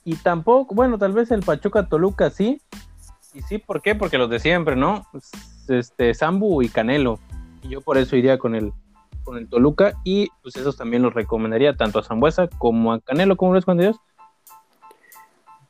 Y 0.05 0.16
tampoco, 0.16 0.74
bueno, 0.74 0.98
tal 0.98 1.12
vez 1.12 1.31
el 1.31 1.42
Pachuca 1.42 1.88
Toluca 1.88 2.31
sí, 2.31 2.61
y 3.35 3.42
sí, 3.42 3.59
¿por 3.59 3.83
qué? 3.83 3.94
Porque 3.94 4.18
los 4.18 4.31
de 4.31 4.38
siempre, 4.38 4.77
¿no? 4.77 5.07
Pues, 5.11 5.31
este, 5.68 6.14
Sambu 6.14 6.62
y 6.62 6.68
Canelo, 6.68 7.18
y 7.62 7.70
yo 7.70 7.81
por 7.81 7.98
eso 7.98 8.14
iría 8.14 8.38
con 8.38 8.55
el, 8.55 8.72
con 9.24 9.37
el 9.37 9.48
Toluca, 9.48 9.94
y 10.05 10.29
pues 10.42 10.57
esos 10.57 10.77
también 10.77 11.03
los 11.03 11.14
recomendaría 11.14 11.77
tanto 11.77 11.98
a 11.98 12.05
Zambuesa 12.05 12.48
como 12.59 12.92
a 12.92 13.00
Canelo, 13.00 13.37
¿cómo 13.37 13.53
ves, 13.53 13.64
Juan 13.64 13.79
Dios? 13.79 13.96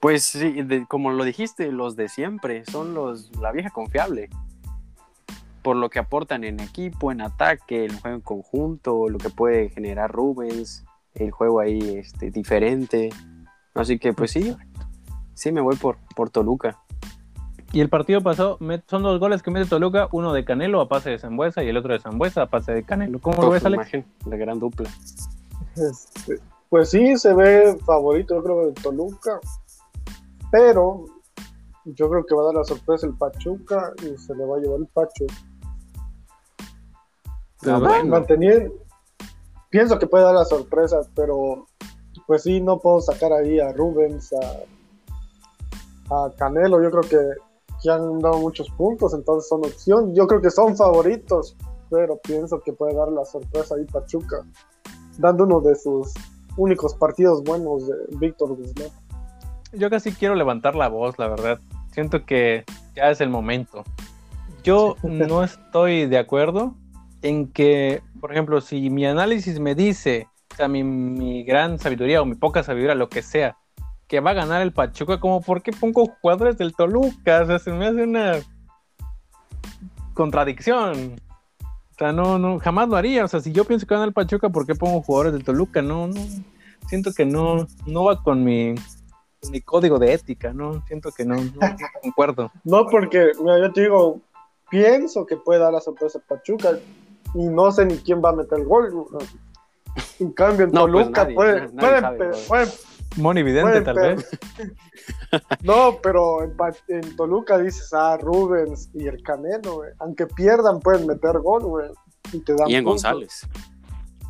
Pues 0.01 0.25
sí, 0.25 0.55
como 0.89 1.13
lo 1.13 1.25
dijiste, 1.25 1.73
los 1.73 1.97
de 1.97 2.11
siempre, 2.11 2.65
son 2.67 2.93
los, 2.93 3.35
la 3.39 3.53
vieja 3.53 3.71
confiable 3.71 4.29
por 5.65 5.77
lo 5.77 5.89
que 5.89 5.99
aportan 5.99 6.45
en 6.45 6.61
equipo, 6.61 7.11
en 7.11 7.23
ataque, 7.23 7.87
el 7.87 7.99
juego 7.99 8.17
en 8.17 8.21
conjunto, 8.21 9.09
lo 9.09 9.17
que 9.17 9.31
puede 9.31 9.71
generar 9.71 10.13
Rubens, 10.13 10.85
el 11.15 11.31
juego 11.31 11.59
ahí 11.59 11.79
este, 11.97 12.31
diferente. 12.31 13.09
Así 13.75 13.99
que 13.99 14.13
pues 14.13 14.31
sí, 14.31 14.55
sí 15.33 15.53
me 15.53 15.63
voy 15.63 15.77
por, 15.77 15.97
por 16.15 16.29
Toluca. 16.29 16.79
Y 17.73 17.81
el 17.81 17.89
partido 17.89 18.21
pasó, 18.21 18.59
son 18.87 19.03
dos 19.03 19.19
goles 19.19 19.43
que 19.43 19.51
mete 19.51 19.67
Toluca, 19.67 20.09
uno 20.13 20.35
de 20.35 20.45
Canelo 20.45 20.83
a 20.83 20.89
pase 20.89 21.09
de 21.09 21.19
Zambuesa 21.19 21.65
y 21.65 21.69
el 21.71 21.79
otro 21.79 21.95
de 21.95 21.99
Zambuesa 21.99 22.43
a 22.43 22.51
pase 22.51 22.73
de 22.73 22.85
Canelo. 22.85 23.19
¿Cómo 23.19 23.41
lo 23.41 23.49
ves, 23.49 23.65
Alex? 23.65 23.95
Imagen 23.95 24.05
de 24.27 24.37
gran 24.37 24.61
dupla. 24.61 24.91
Este, 25.77 26.41
pues 26.69 26.91
sí, 26.91 27.17
se 27.17 27.33
ve 27.33 27.75
favorito, 27.87 28.35
yo 28.35 28.43
creo, 28.45 28.67
de 28.67 28.73
Toluca. 28.75 29.41
Pero 30.53 31.07
yo 31.87 32.11
creo 32.11 32.27
que 32.27 32.35
va 32.35 32.43
a 32.43 32.47
dar 32.47 32.55
la 32.55 32.65
sorpresa 32.65 33.07
el 33.07 33.15
Pachuca 33.15 33.95
y 34.03 34.15
se 34.19 34.35
le 34.37 34.45
va 34.45 34.59
a 34.59 34.61
llevar 34.61 34.81
el 34.81 34.87
Pachuca. 34.89 35.35
Pienso 39.71 39.99
que 39.99 40.07
puede 40.07 40.25
dar 40.25 40.35
las 40.35 40.49
sorpresas, 40.49 41.11
pero 41.17 41.67
pues 42.27 42.45
sí, 42.45 42.61
no 42.61 42.79
puedo 42.79 43.01
sacar 43.01 43.33
ahí 43.33 43.59
a 43.59 43.73
Rubens, 43.73 44.33
a, 44.33 46.31
Canelo. 46.37 46.83
Yo 46.83 46.91
creo 46.91 47.03
que, 47.03 47.19
ya 47.83 47.97
han 47.97 48.21
dado 48.21 48.39
muchos 48.39 48.71
puntos, 48.71 49.15
entonces 49.15 49.49
son 49.49 49.65
opción. 49.65 50.15
Yo 50.15 50.27
creo 50.27 50.41
que 50.41 50.51
son 50.51 50.77
favoritos, 50.77 51.57
pero 51.91 52.19
pienso 52.19 52.61
que 52.61 52.73
puede 52.73 52.95
dar 52.95 53.09
la 53.09 53.25
sorpresa 53.25 53.75
ahí 53.75 53.85
Pachuca, 53.85 54.45
dando 55.19 55.45
uno 55.45 55.61
de 55.61 55.75
sus 55.75 56.15
únicos 56.57 56.95
partidos 56.95 57.43
buenos 57.43 57.87
de 57.87 57.95
Víctor 58.19 58.57
Guzmán. 58.57 58.91
Yo 59.73 59.91
casi 59.91 60.13
quiero 60.13 60.37
levantar 60.37 60.77
la 60.77 60.89
voz, 60.89 61.19
la 61.19 61.29
verdad. 61.29 61.59
Siento 61.93 62.25
que 62.25 62.65
ya 62.95 63.11
es 63.11 63.21
el 63.21 63.29
momento. 63.29 63.83
Yo 64.63 64.97
no 65.03 65.43
estoy 65.43 66.07
de 66.07 66.19
acuerdo 66.19 66.75
en 67.25 67.51
que, 67.51 68.03
por 68.21 68.33
ejemplo, 68.33 68.61
si 68.61 68.91
mi 68.91 69.07
análisis 69.07 69.59
me 69.59 69.75
dice, 69.75 70.29
o 70.53 70.57
sea, 70.57 70.69
mi, 70.69 71.43
gran 71.45 71.79
sabiduría 71.79 72.21
o 72.21 72.27
mi 72.27 72.35
poca 72.35 72.63
sabiduría, 72.63 72.95
lo 72.95 73.09
que 73.09 73.23
sea, 73.23 73.57
que 74.07 74.21
va 74.21 74.33
a 74.33 74.35
ganar 74.35 74.61
el 74.61 74.75
Pachuca, 74.75 75.19
como 75.19 75.41
por 75.41 75.63
qué 75.63 75.73
pongo 75.73 76.07
jugadores 76.21 76.59
del 76.59 76.75
Toluca, 76.75 77.41
o 77.41 77.47
sea, 77.47 77.59
se 77.59 77.73
me 77.73 77.87
hace 77.87 78.03
una 78.03 78.41
contradicción. 80.13 81.17
O 81.63 81.99
sea, 81.99 82.13
no, 82.13 82.39
no, 82.39 82.59
jamás 82.59 82.91
lo 82.91 82.97
haría. 82.97 83.25
O 83.25 83.29
sea, 83.29 83.41
si 83.41 83.53
yo 83.53 83.65
pienso 83.65 83.87
que 83.87 83.95
gana 83.95 84.05
el 84.05 84.13
Pachuca, 84.13 84.51
¿por 84.51 84.67
qué 84.67 84.75
pongo 84.75 85.01
jugadores 85.01 85.33
del 85.33 85.45
Toluca? 85.45 85.81
No, 85.81 86.09
no, 86.09 86.21
siento 86.89 87.11
que 87.15 87.25
no, 87.25 87.67
no 87.87 88.05
va 88.05 88.23
con 88.23 88.45
mi, 88.45 88.75
mi 89.51 89.63
código 89.63 89.99
de 89.99 90.13
ética, 90.13 90.53
¿no? 90.53 90.85
Siento 90.87 91.11
que 91.11 91.25
no, 91.25 91.37
no, 91.37 91.53
concuerdo. 92.03 92.53
No, 92.65 92.87
porque, 92.87 93.33
mira, 93.41 93.61
yo 93.61 93.73
te 93.73 93.81
digo, 93.81 94.21
pienso 94.69 95.25
que 95.25 95.39
puede 95.39 95.61
dar 95.61 95.73
la 95.73 95.81
sorpresa 95.81 96.21
Pachuca 96.29 96.79
y 97.35 97.45
no 97.49 97.71
sé 97.73 97.87
ni 97.87 97.97
quién 97.99 98.23
va 98.25 98.31
a 98.31 98.35
meter 98.35 98.61
el 98.61 98.65
gol. 98.65 99.07
En 100.19 100.33
cambio, 100.33 100.65
en 100.65 100.71
pues 100.71 100.83
Toluca 100.83 101.29
puede, 101.35 101.69
puede, 101.69 102.69
Moni 103.17 103.43
Vidente, 103.43 103.81
tal 103.83 103.97
vez. 103.97 104.29
No, 105.63 105.99
pero 106.01 106.45
en, 106.45 107.17
Toluca 107.17 107.59
dices, 107.59 107.93
ah, 107.93 108.17
Rubens 108.21 108.89
y 108.95 109.07
el 109.09 109.21
Canelo, 109.23 109.83
Aunque 109.99 110.27
pierdan, 110.27 110.79
pueden 110.79 111.09
meter 111.09 111.41
gol, 111.41 111.65
güey. 111.65 111.91
Y, 112.33 112.39
te 112.39 112.55
dan 112.55 112.71
y 112.71 112.77
en 112.77 112.85
González. 112.85 113.47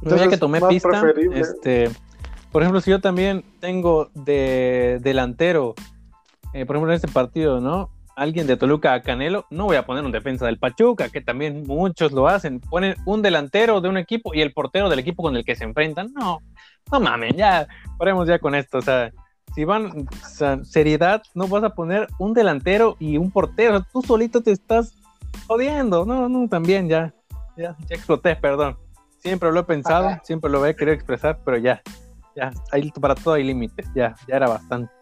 Entonces, 0.03 0.21
ya 0.23 0.29
que 0.29 0.39
tomé 0.39 0.61
pista, 0.63 1.03
este, 1.33 1.91
por 2.51 2.63
ejemplo, 2.63 2.81
si 2.81 2.91
yo 2.91 3.01
también 3.01 3.45
tengo 3.61 4.09
de 4.15 4.99
delantero, 5.03 5.75
eh, 6.53 6.65
por 6.65 6.77
ejemplo, 6.77 6.93
en 6.93 6.97
este 6.97 7.09
partido, 7.09 7.61
¿no? 7.61 7.91
Alguien 8.17 8.47
de 8.47 8.57
Toluca 8.57 8.95
a 8.95 9.03
Canelo, 9.03 9.47
no 9.51 9.65
voy 9.65 9.77
a 9.77 9.87
poner 9.87 10.05
un 10.05 10.13
defensa 10.13 10.47
del 10.47 10.59
Pachuca, 10.59 11.09
que 11.09 11.21
también 11.21 11.65
muchos 11.67 12.13
lo 12.13 12.29
hacen. 12.29 12.61
Ponen 12.61 12.95
un 13.07 13.23
delantero 13.23 13.81
de 13.81 13.89
un 13.89 13.97
equipo 13.97 14.35
y 14.35 14.41
el 14.41 14.53
portero 14.53 14.89
del 14.89 15.01
equipo 15.01 15.23
con 15.23 15.37
el 15.37 15.45
que 15.45 15.57
se 15.57 15.65
enfrentan. 15.65 16.13
No, 16.15 16.41
no 16.93 17.01
mames, 17.01 17.35
ya, 17.37 17.67
paremos 17.99 18.29
ya 18.29 18.39
con 18.39 18.55
esto. 18.55 18.79
O 18.79 18.83
sea, 18.83 19.13
si 19.55 19.65
van, 19.65 19.87
o 19.87 20.27
sea, 20.27 20.63
seriedad, 20.65 21.23
no 21.35 21.49
vas 21.49 21.65
a 21.65 21.71
poner 21.71 22.09
un 22.19 22.35
delantero 22.35 22.97
y 22.99 23.17
un 23.17 23.31
portero. 23.31 23.85
tú 23.93 24.03
solito 24.03 24.43
te 24.43 24.53
estás 24.53 24.95
jodiendo. 25.47 26.05
No, 26.05 26.29
no, 26.29 26.49
también 26.49 26.89
ya, 26.89 27.13
ya, 27.57 27.77
ya 27.89 27.97
exploté, 27.97 28.37
perdón. 28.37 28.77
Siempre 29.19 29.51
lo 29.53 29.61
he 29.61 29.65
pensado, 29.65 30.19
siempre 30.23 30.51
lo 30.51 30.65
he 30.67 30.77
querido 30.77 30.95
expresar, 30.95 31.39
pero 31.45 31.57
ya, 31.57 31.81
ya, 32.37 32.53
para 33.01 33.15
todo 33.15 33.35
hay 33.35 33.45
límites, 33.45 33.89
ya, 33.95 34.15
ya 34.29 34.37
era 34.37 34.49
bastante. 34.49 34.93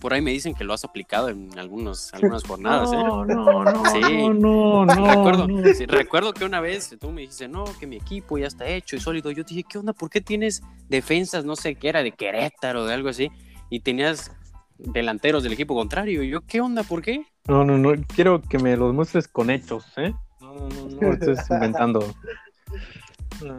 Por 0.00 0.14
ahí 0.14 0.22
me 0.22 0.30
dicen 0.30 0.54
que 0.54 0.64
lo 0.64 0.72
has 0.72 0.84
aplicado 0.84 1.28
en 1.28 1.58
algunos, 1.58 2.12
algunas 2.14 2.44
jornadas, 2.44 2.92
¿eh? 2.92 2.96
No, 2.96 3.24
no, 3.24 3.64
no, 3.64 3.84
sí. 3.92 4.00
no, 4.00 4.84
no, 4.84 5.06
recuerdo, 5.06 5.46
recuerdo 5.88 6.32
que 6.32 6.44
una 6.44 6.60
vez 6.60 6.96
tú 6.98 7.10
me 7.10 7.22
dijiste, 7.22 7.48
no, 7.48 7.64
que 7.78 7.86
mi 7.86 7.96
equipo 7.96 8.38
ya 8.38 8.46
está 8.46 8.66
hecho 8.66 8.96
y 8.96 9.00
sólido. 9.00 9.30
Yo 9.30 9.44
te 9.44 9.54
dije, 9.54 9.66
¿qué 9.68 9.78
onda? 9.78 9.92
¿Por 9.92 10.08
qué 10.08 10.20
tienes 10.20 10.62
defensas, 10.88 11.44
no 11.44 11.54
sé 11.54 11.74
qué 11.74 11.90
era, 11.90 12.02
de 12.02 12.12
Querétaro 12.12 12.82
o 12.82 12.86
de 12.86 12.94
algo 12.94 13.10
así? 13.10 13.30
Y 13.68 13.80
tenías 13.80 14.32
delanteros 14.78 15.42
del 15.42 15.52
equipo 15.52 15.74
contrario. 15.74 16.22
Y 16.22 16.30
yo, 16.30 16.40
¿qué 16.46 16.60
onda? 16.60 16.82
¿Por 16.82 17.02
qué? 17.02 17.26
No, 17.46 17.64
no, 17.64 17.76
no. 17.76 17.92
Quiero 18.14 18.40
que 18.40 18.58
me 18.58 18.76
los 18.76 18.94
muestres 18.94 19.28
con 19.28 19.50
hechos, 19.50 19.84
¿eh? 19.96 20.14
No, 20.40 20.54
no, 20.54 20.88
no, 20.88 21.00
no 21.00 21.12
estés 21.12 21.50
inventando. 21.50 22.14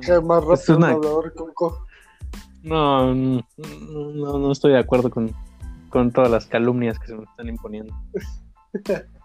Qué 0.06 0.20
más 0.22 0.44
rápido, 0.44 1.24
Coco. 1.36 1.86
No, 2.64 3.14
no, 3.16 4.38
no, 4.38 4.52
estoy 4.52 4.74
de 4.74 4.80
acuerdo 4.80 5.10
con, 5.10 5.34
todas 6.12 6.32
las 6.32 6.46
calumnias 6.48 6.98
que 7.00 7.08
se 7.08 7.16
me 7.16 7.24
están 7.24 7.48
imponiendo. 7.50 7.94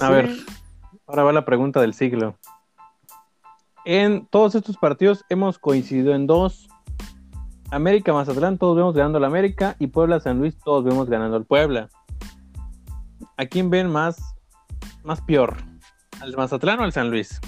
A 0.00 0.10
ver, 0.10 0.30
ahora 1.06 1.22
va 1.24 1.32
la 1.32 1.44
pregunta 1.44 1.80
del 1.80 1.94
siglo. 1.94 2.36
En 3.84 4.26
todos 4.26 4.54
estos 4.54 4.76
partidos 4.76 5.24
hemos 5.28 5.58
coincidido 5.58 6.14
en 6.14 6.26
dos. 6.26 6.68
América 7.70 8.12
Mazatlán, 8.12 8.58
todos 8.58 8.76
vemos 8.76 8.94
ganando 8.94 9.18
al 9.18 9.24
América. 9.24 9.76
Y 9.78 9.88
Puebla 9.88 10.20
San 10.20 10.38
Luis, 10.38 10.56
todos 10.58 10.84
vemos 10.84 11.08
ganando 11.08 11.36
al 11.36 11.46
Puebla. 11.46 11.88
¿A 13.36 13.46
quién 13.46 13.70
ven 13.70 13.90
más, 13.90 14.34
más 15.04 15.20
peor? 15.22 15.56
¿Al 16.20 16.36
Mazatlán 16.36 16.80
o 16.80 16.84
al 16.84 16.92
San 16.92 17.10
Luis? 17.10 17.40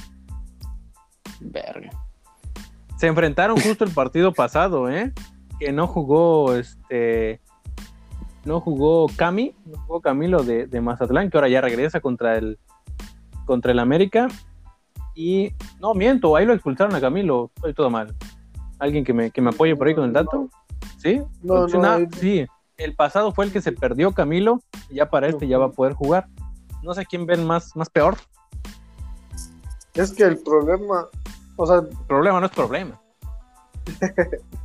Verga. 1.40 1.90
Se 2.96 3.06
enfrentaron 3.06 3.60
justo 3.60 3.84
el 3.84 3.90
partido 3.90 4.32
pasado, 4.32 4.88
¿eh? 4.88 5.12
Que 5.58 5.72
no 5.72 5.86
jugó 5.86 6.54
este. 6.54 7.40
No 8.44 8.60
jugó 8.60 9.06
Cami, 9.16 9.54
no 9.64 9.78
jugó 9.86 10.00
Camilo 10.00 10.42
de, 10.42 10.80
Mazatlán, 10.80 11.30
que 11.30 11.38
ahora 11.38 11.48
ya 11.48 11.62
regresa 11.62 12.00
contra 12.00 12.36
el 12.36 12.58
contra 13.46 13.72
el 13.72 13.78
América. 13.78 14.28
Y 15.14 15.52
no, 15.80 15.94
miento, 15.94 16.36
ahí 16.36 16.44
lo 16.44 16.52
expulsaron 16.52 16.94
a 16.94 17.00
Camilo, 17.00 17.50
estoy 17.54 17.72
todo 17.72 17.88
mal. 17.88 18.14
¿Alguien 18.78 19.04
que 19.04 19.14
me, 19.14 19.30
que 19.30 19.40
me 19.40 19.50
apoye 19.50 19.76
por 19.76 19.86
ahí 19.86 19.94
con 19.94 20.04
el 20.04 20.12
dato? 20.12 20.50
¿Sí? 20.98 21.22
No, 21.42 21.66
no, 21.66 21.98
sí. 22.18 22.46
El 22.76 22.94
pasado 22.94 23.32
fue 23.32 23.46
el 23.46 23.52
que 23.52 23.62
se 23.62 23.72
perdió 23.72 24.12
Camilo, 24.12 24.60
y 24.90 24.96
ya 24.96 25.08
para 25.08 25.28
este 25.28 25.46
ya 25.46 25.58
va 25.58 25.66
a 25.66 25.70
poder 25.70 25.94
jugar. 25.94 26.26
No 26.82 26.92
sé 26.92 27.06
quién 27.06 27.24
ven 27.24 27.46
más, 27.46 27.74
más 27.76 27.88
peor. 27.88 28.16
Es 29.94 30.12
que 30.12 30.24
el 30.24 30.38
problema, 30.38 31.06
o 31.56 31.66
sea, 31.66 31.82
problema 32.08 32.40
no 32.40 32.46
es 32.46 32.52
problema. 32.52 33.00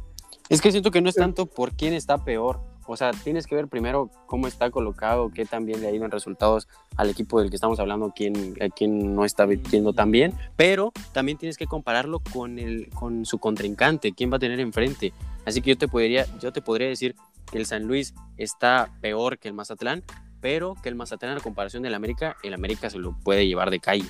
es 0.49 0.61
que 0.61 0.71
siento 0.71 0.91
que 0.91 1.01
no 1.01 1.09
es 1.09 1.15
tanto 1.15 1.45
por 1.45 1.73
quién 1.73 1.93
está 1.93 2.23
peor. 2.23 2.59
O 2.87 2.97
sea, 2.97 3.11
tienes 3.11 3.45
que 3.45 3.53
ver 3.53 3.67
primero 3.67 4.09
cómo 4.25 4.47
está 4.47 4.71
colocado, 4.71 5.29
qué 5.29 5.45
también 5.45 5.79
le 5.79 5.87
ha 5.87 5.91
ido 5.91 6.05
en 6.05 6.11
resultados 6.11 6.67
al 6.97 7.11
equipo 7.11 7.39
del 7.39 7.51
que 7.51 7.55
estamos 7.55 7.79
hablando, 7.79 8.11
quién, 8.15 8.55
quién 8.75 9.15
no 9.15 9.25
está 9.25 9.45
viendo 9.45 9.93
tan 9.93 10.09
bien, 10.09 10.33
pero 10.55 10.91
también 11.11 11.37
tienes 11.37 11.55
que 11.55 11.67
compararlo 11.67 12.19
con, 12.33 12.57
el, 12.57 12.89
con 12.89 13.25
su 13.25 13.37
contrincante, 13.37 14.13
quién 14.13 14.31
va 14.31 14.37
a 14.37 14.39
tener 14.39 14.59
enfrente. 14.59 15.13
Así 15.45 15.61
que 15.61 15.69
yo 15.69 15.77
te, 15.77 15.87
podría, 15.87 16.25
yo 16.39 16.51
te 16.51 16.63
podría 16.63 16.87
decir 16.87 17.15
que 17.51 17.59
el 17.59 17.67
San 17.67 17.83
Luis 17.83 18.15
está 18.37 18.89
peor 19.01 19.37
que 19.37 19.49
el 19.49 19.53
Mazatlán, 19.53 20.03
pero 20.41 20.75
que 20.81 20.89
el 20.89 20.95
Mazatlán 20.95 21.37
a 21.37 21.41
comparación 21.41 21.83
del 21.83 21.93
América, 21.93 22.37
el 22.41 22.55
América 22.55 22.89
se 22.89 22.97
lo 22.97 23.15
puede 23.19 23.45
llevar 23.45 23.69
de 23.69 23.79
calle. 23.79 24.09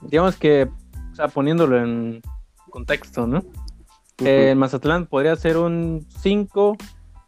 Digamos 0.00 0.34
que 0.34 0.68
o 1.12 1.14
sea, 1.14 1.28
poniéndolo 1.28 1.82
en 1.82 2.20
contexto, 2.68 3.26
¿no? 3.26 3.42
El 4.18 4.56
Mazatlán 4.56 5.06
podría 5.06 5.36
ser 5.36 5.58
un 5.58 6.06
5 6.20 6.76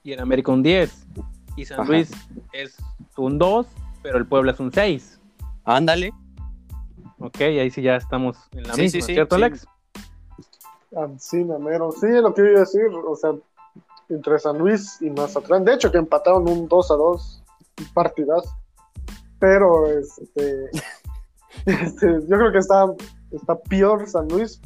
y 0.05 0.13
el 0.13 0.21
América 0.21 0.53
un 0.53 0.63
10. 0.63 1.07
Y 1.57 1.65
San 1.65 1.87
Luis 1.87 2.11
es 2.53 2.77
un 3.17 3.39
2, 3.39 3.67
pero 4.03 4.19
el 4.19 4.27
Puebla 4.27 4.53
es 4.53 4.61
un 4.61 4.73
6. 4.73 5.21
Ándale. 5.65 6.13
Ok, 7.19 7.41
ahí 7.41 7.71
sí 7.71 7.83
ya 7.83 7.97
estamos 7.97 8.37
en 8.53 8.63
la 8.63 8.75
misma, 8.75 9.01
¿cierto, 9.03 9.35
Alex? 9.35 9.67
Sí, 11.19 11.45
Namero. 11.45 11.93
Sí, 11.93 12.07
lo 12.09 12.33
que 12.33 12.43
iba 12.43 12.57
a 12.57 12.61
decir, 12.61 12.87
o 12.87 13.15
sea, 13.17 13.33
entre 14.09 14.39
San 14.39 14.59
Luis 14.59 15.03
y 15.03 15.11
Mazatlán. 15.11 15.65
De 15.65 15.75
hecho, 15.75 15.93
que 15.93 15.99
empataron 15.99 16.49
un 16.49 16.69
2 16.69 16.91
a 16.91 16.95
2 16.95 17.43
partidas. 17.93 18.45
Pero, 19.39 19.87
este, 19.87 20.71
este, 21.67 22.21
yo 22.29 22.37
creo 22.39 22.53
que 22.53 22.59
está 22.59 22.87
está 23.31 23.59
peor 23.59 24.09
San 24.09 24.29
Luis. 24.29 24.61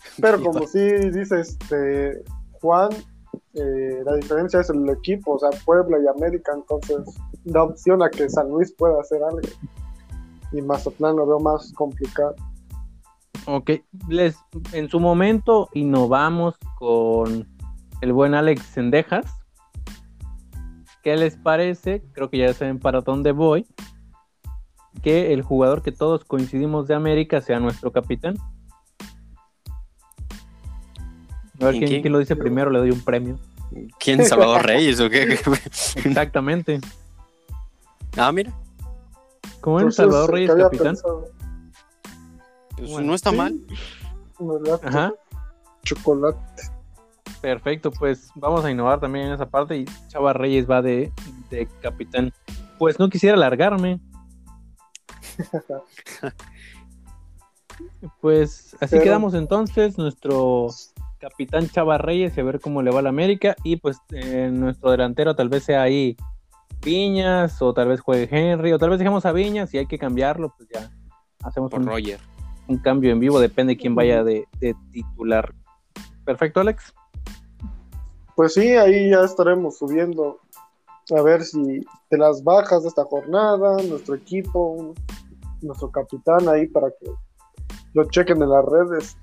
Pero 0.20 0.42
como 0.42 0.66
sí 0.66 0.80
dice 1.10 1.40
este 1.40 2.22
Juan, 2.60 2.90
eh, 3.54 4.02
la 4.04 4.14
diferencia 4.16 4.60
es 4.60 4.70
el 4.70 4.88
equipo, 4.88 5.34
o 5.34 5.38
sea, 5.38 5.50
Puebla 5.64 5.98
y 6.02 6.06
América, 6.06 6.52
entonces 6.54 6.98
da 7.44 7.64
opción 7.64 8.02
a 8.02 8.10
que 8.10 8.28
San 8.28 8.48
Luis 8.48 8.72
pueda 8.72 9.00
hacer 9.00 9.22
algo. 9.22 9.48
Y 10.52 10.62
Mazatlán 10.62 11.16
lo 11.16 11.26
veo 11.26 11.40
más 11.40 11.72
complicado. 11.74 12.34
Ok, 13.46 13.70
les, 14.08 14.36
en 14.72 14.88
su 14.88 15.00
momento 15.00 15.68
innovamos 15.72 16.56
con 16.78 17.48
el 18.00 18.12
buen 18.12 18.34
Alex 18.34 18.62
Sendejas. 18.62 19.26
¿Qué 21.02 21.16
les 21.16 21.36
parece? 21.36 22.02
Creo 22.12 22.28
que 22.28 22.38
ya 22.38 22.52
saben 22.52 22.78
para 22.78 23.00
dónde 23.00 23.32
voy 23.32 23.66
que 25.02 25.32
el 25.32 25.42
jugador 25.42 25.82
que 25.82 25.92
todos 25.92 26.24
coincidimos 26.24 26.88
de 26.88 26.94
América 26.94 27.40
sea 27.40 27.60
nuestro 27.60 27.92
capitán. 27.92 28.36
A 31.60 31.66
ver 31.66 31.78
¿quién, 31.78 32.12
lo 32.12 32.18
dice 32.18 32.36
primero, 32.36 32.70
le 32.70 32.78
doy 32.78 32.90
un 32.90 33.00
premio. 33.00 33.38
¿Quién? 33.98 34.24
¿Salvador 34.24 34.64
Reyes 34.64 35.00
o 35.00 35.10
qué? 35.10 35.32
Exactamente. 36.04 36.80
Ah, 38.16 38.32
mira. 38.32 38.52
¿Cómo 39.60 39.80
es 39.80 39.94
Salvador 39.94 40.32
Reyes 40.32 40.54
capitán? 40.54 40.96
Pues 42.76 43.04
no 43.04 43.14
está 43.14 43.32
mal. 43.32 43.58
Ajá. 44.84 45.12
Chocolate. 45.84 46.38
Perfecto, 47.40 47.92
pues 47.92 48.30
vamos 48.34 48.64
a 48.64 48.70
innovar 48.70 48.98
también 48.98 49.26
en 49.26 49.32
esa 49.32 49.46
parte 49.46 49.76
y 49.76 49.84
Chava 50.08 50.32
Reyes 50.32 50.68
va 50.68 50.82
de, 50.82 51.12
de 51.50 51.68
capitán. 51.80 52.32
Pues 52.78 52.98
no 52.98 53.08
quisiera 53.08 53.36
alargarme, 53.36 54.00
pues 58.20 58.76
así 58.80 58.98
quedamos 58.98 59.34
entonces, 59.34 59.96
nuestro 59.98 60.68
capitán 61.18 61.68
Chava 61.68 61.98
Reyes 61.98 62.36
y 62.36 62.40
a 62.40 62.44
ver 62.44 62.60
cómo 62.60 62.82
le 62.82 62.90
va 62.90 63.00
a 63.00 63.02
la 63.02 63.08
América 63.08 63.56
y 63.64 63.76
pues 63.76 63.98
eh, 64.10 64.50
nuestro 64.52 64.90
delantero 64.90 65.34
tal 65.34 65.48
vez 65.48 65.64
sea 65.64 65.82
ahí 65.82 66.16
Viñas, 66.82 67.60
o 67.60 67.74
tal 67.74 67.88
vez 67.88 68.00
juegue 68.00 68.28
Henry, 68.30 68.72
o 68.72 68.78
tal 68.78 68.90
vez 68.90 68.98
dejemos 68.98 69.26
a 69.26 69.32
Viñas 69.32 69.74
y 69.74 69.78
hay 69.78 69.86
que 69.86 69.98
cambiarlo, 69.98 70.54
pues 70.56 70.68
ya 70.72 70.90
hacemos 71.42 71.70
Por 71.70 71.84
Roger. 71.84 72.20
un 72.68 72.78
cambio 72.78 73.10
en 73.10 73.18
vivo, 73.18 73.40
depende 73.40 73.74
de 73.74 73.76
quién 73.78 73.94
vaya 73.94 74.22
de, 74.22 74.46
de 74.60 74.74
titular. 74.92 75.52
Perfecto, 76.24 76.60
Alex. 76.60 76.94
Pues 78.36 78.54
sí, 78.54 78.76
ahí 78.76 79.10
ya 79.10 79.22
estaremos 79.24 79.78
subiendo 79.78 80.38
a 81.16 81.22
ver 81.22 81.42
si 81.42 81.84
de 82.10 82.18
las 82.18 82.44
bajas 82.44 82.82
de 82.82 82.90
esta 82.90 83.04
jornada, 83.04 83.82
nuestro 83.82 84.14
equipo, 84.14 84.94
nuestro 85.62 85.90
capitán 85.90 86.48
ahí 86.48 86.66
para 86.68 86.88
que 86.90 87.10
lo 87.94 88.04
chequen 88.10 88.40
en 88.42 88.50
las 88.50 88.64
redes 88.64 89.16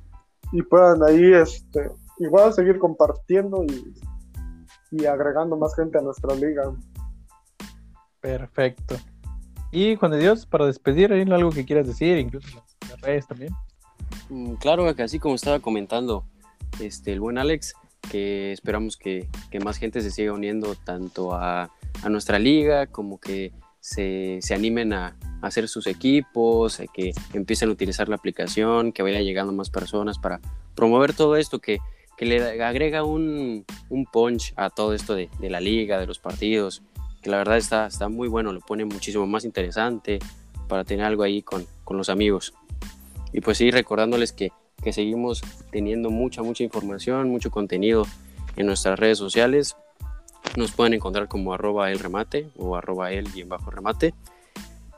y 0.56 0.64
puedan 0.64 1.04
ahí 1.04 1.34
este 1.34 1.92
igual 2.20 2.54
seguir 2.54 2.80
compartiendo 2.80 3.66
y, 3.66 3.94
y 4.92 5.06
agregando 5.06 5.58
más 5.58 5.76
gente 5.76 5.98
a 5.98 6.02
nuestra 6.02 6.34
liga. 6.34 6.64
Perfecto. 8.22 8.96
Y 9.72 9.98
Juan 9.98 10.12
de 10.14 10.20
Dios, 10.20 10.46
para 10.46 10.66
despedir, 10.66 11.12
¿hay 11.12 11.30
algo 11.30 11.50
que 11.50 11.66
quieras 11.66 11.88
decir? 11.88 12.18
Incluso 12.18 12.48
las, 12.56 12.90
las 12.90 13.02
redes 13.02 13.28
también. 13.28 13.54
Mm, 14.30 14.54
Claro 14.54 14.96
que 14.96 15.04
así 15.04 15.20
como 15.20 15.36
estaba 15.36 15.60
comentando 15.60 16.24
este, 16.80 17.12
el 17.12 17.20
buen 17.20 17.38
Alex, 17.38 17.74
que 18.10 18.54
esperamos 18.54 18.96
que, 18.96 19.28
que 19.52 19.60
más 19.60 19.78
gente 19.78 20.00
se 20.00 20.12
siga 20.12 20.32
uniendo 20.32 20.76
tanto 20.76 21.34
a, 21.34 21.70
a 22.02 22.10
nuestra 22.10 22.40
liga 22.40 22.88
como 22.88 23.20
que 23.20 23.52
se, 23.82 24.40
se 24.42 24.56
animen 24.56 24.94
a, 24.94 25.18
a 25.35 25.35
hacer 25.46 25.68
sus 25.68 25.88
equipos, 25.88 26.80
a 26.80 26.88
que 26.88 27.14
empiecen 27.34 27.70
a 27.70 27.72
utilizar 27.72 28.10
la 28.10 28.16
aplicación, 28.16 28.92
que 28.92 29.04
vaya 29.04 29.22
llegando 29.22 29.54
más 29.54 29.70
personas 29.70 30.18
para 30.18 30.40
promover 30.74 31.14
todo 31.14 31.36
esto, 31.36 31.60
que, 31.60 31.80
que 32.18 32.26
le 32.26 32.64
agrega 32.64 33.04
un, 33.04 33.66
un 33.90 34.06
punch 34.06 34.54
a 34.56 34.70
todo 34.70 34.94
esto 34.94 35.16
de, 35.16 35.30
de 35.40 35.50
la 35.50 35.60
liga, 35.60 36.00
de 36.00 36.08
los 36.08 36.20
partidos, 36.20 36.82
que 37.22 37.30
la 37.30 37.38
verdad 37.38 37.58
está, 37.58 37.88
está 37.88 38.10
muy 38.10 38.28
bueno, 38.28 38.54
lo 38.54 38.60
pone 38.60 38.86
muchísimo 38.86 39.28
más 39.28 39.46
interesante 39.46 40.20
para 40.68 40.84
tener 40.84 41.06
algo 41.06 41.24
ahí 41.24 41.42
con, 41.42 41.66
con 41.84 41.98
los 41.98 42.10
amigos. 42.10 42.54
Y 43.32 43.42
pues 43.42 43.58
sí, 43.58 43.70
recordándoles 43.70 44.32
que, 44.32 44.52
que 44.84 44.94
seguimos 44.94 45.42
teniendo 45.72 46.10
mucha, 46.10 46.42
mucha 46.42 46.64
información, 46.64 47.30
mucho 47.30 47.52
contenido 47.52 48.06
en 48.56 48.66
nuestras 48.66 48.98
redes 48.98 49.18
sociales. 49.18 49.76
Nos 50.56 50.72
pueden 50.72 50.94
encontrar 50.94 51.28
como 51.28 51.54
arroba 51.54 51.92
el 51.92 52.00
remate 52.00 52.50
o 52.58 52.76
arroba 52.76 53.12
el 53.12 53.28
bien 53.30 53.50
bajo 53.50 53.72
remate. 53.72 54.14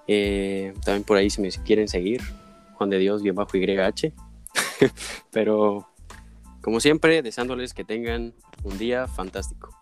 Eh, 0.07 0.73
también 0.85 1.03
por 1.03 1.17
ahí 1.17 1.29
si 1.29 1.41
me 1.41 1.49
quieren 1.49 1.87
seguir, 1.87 2.21
Juan 2.75 2.89
de 2.89 2.97
Dios 2.97 3.21
bien 3.21 3.35
bajo 3.35 3.57
YH. 3.57 4.13
Pero 5.31 5.87
como 6.61 6.79
siempre, 6.79 7.21
deseándoles 7.21 7.73
que 7.73 7.83
tengan 7.83 8.33
un 8.63 8.77
día 8.77 9.07
fantástico. 9.07 9.76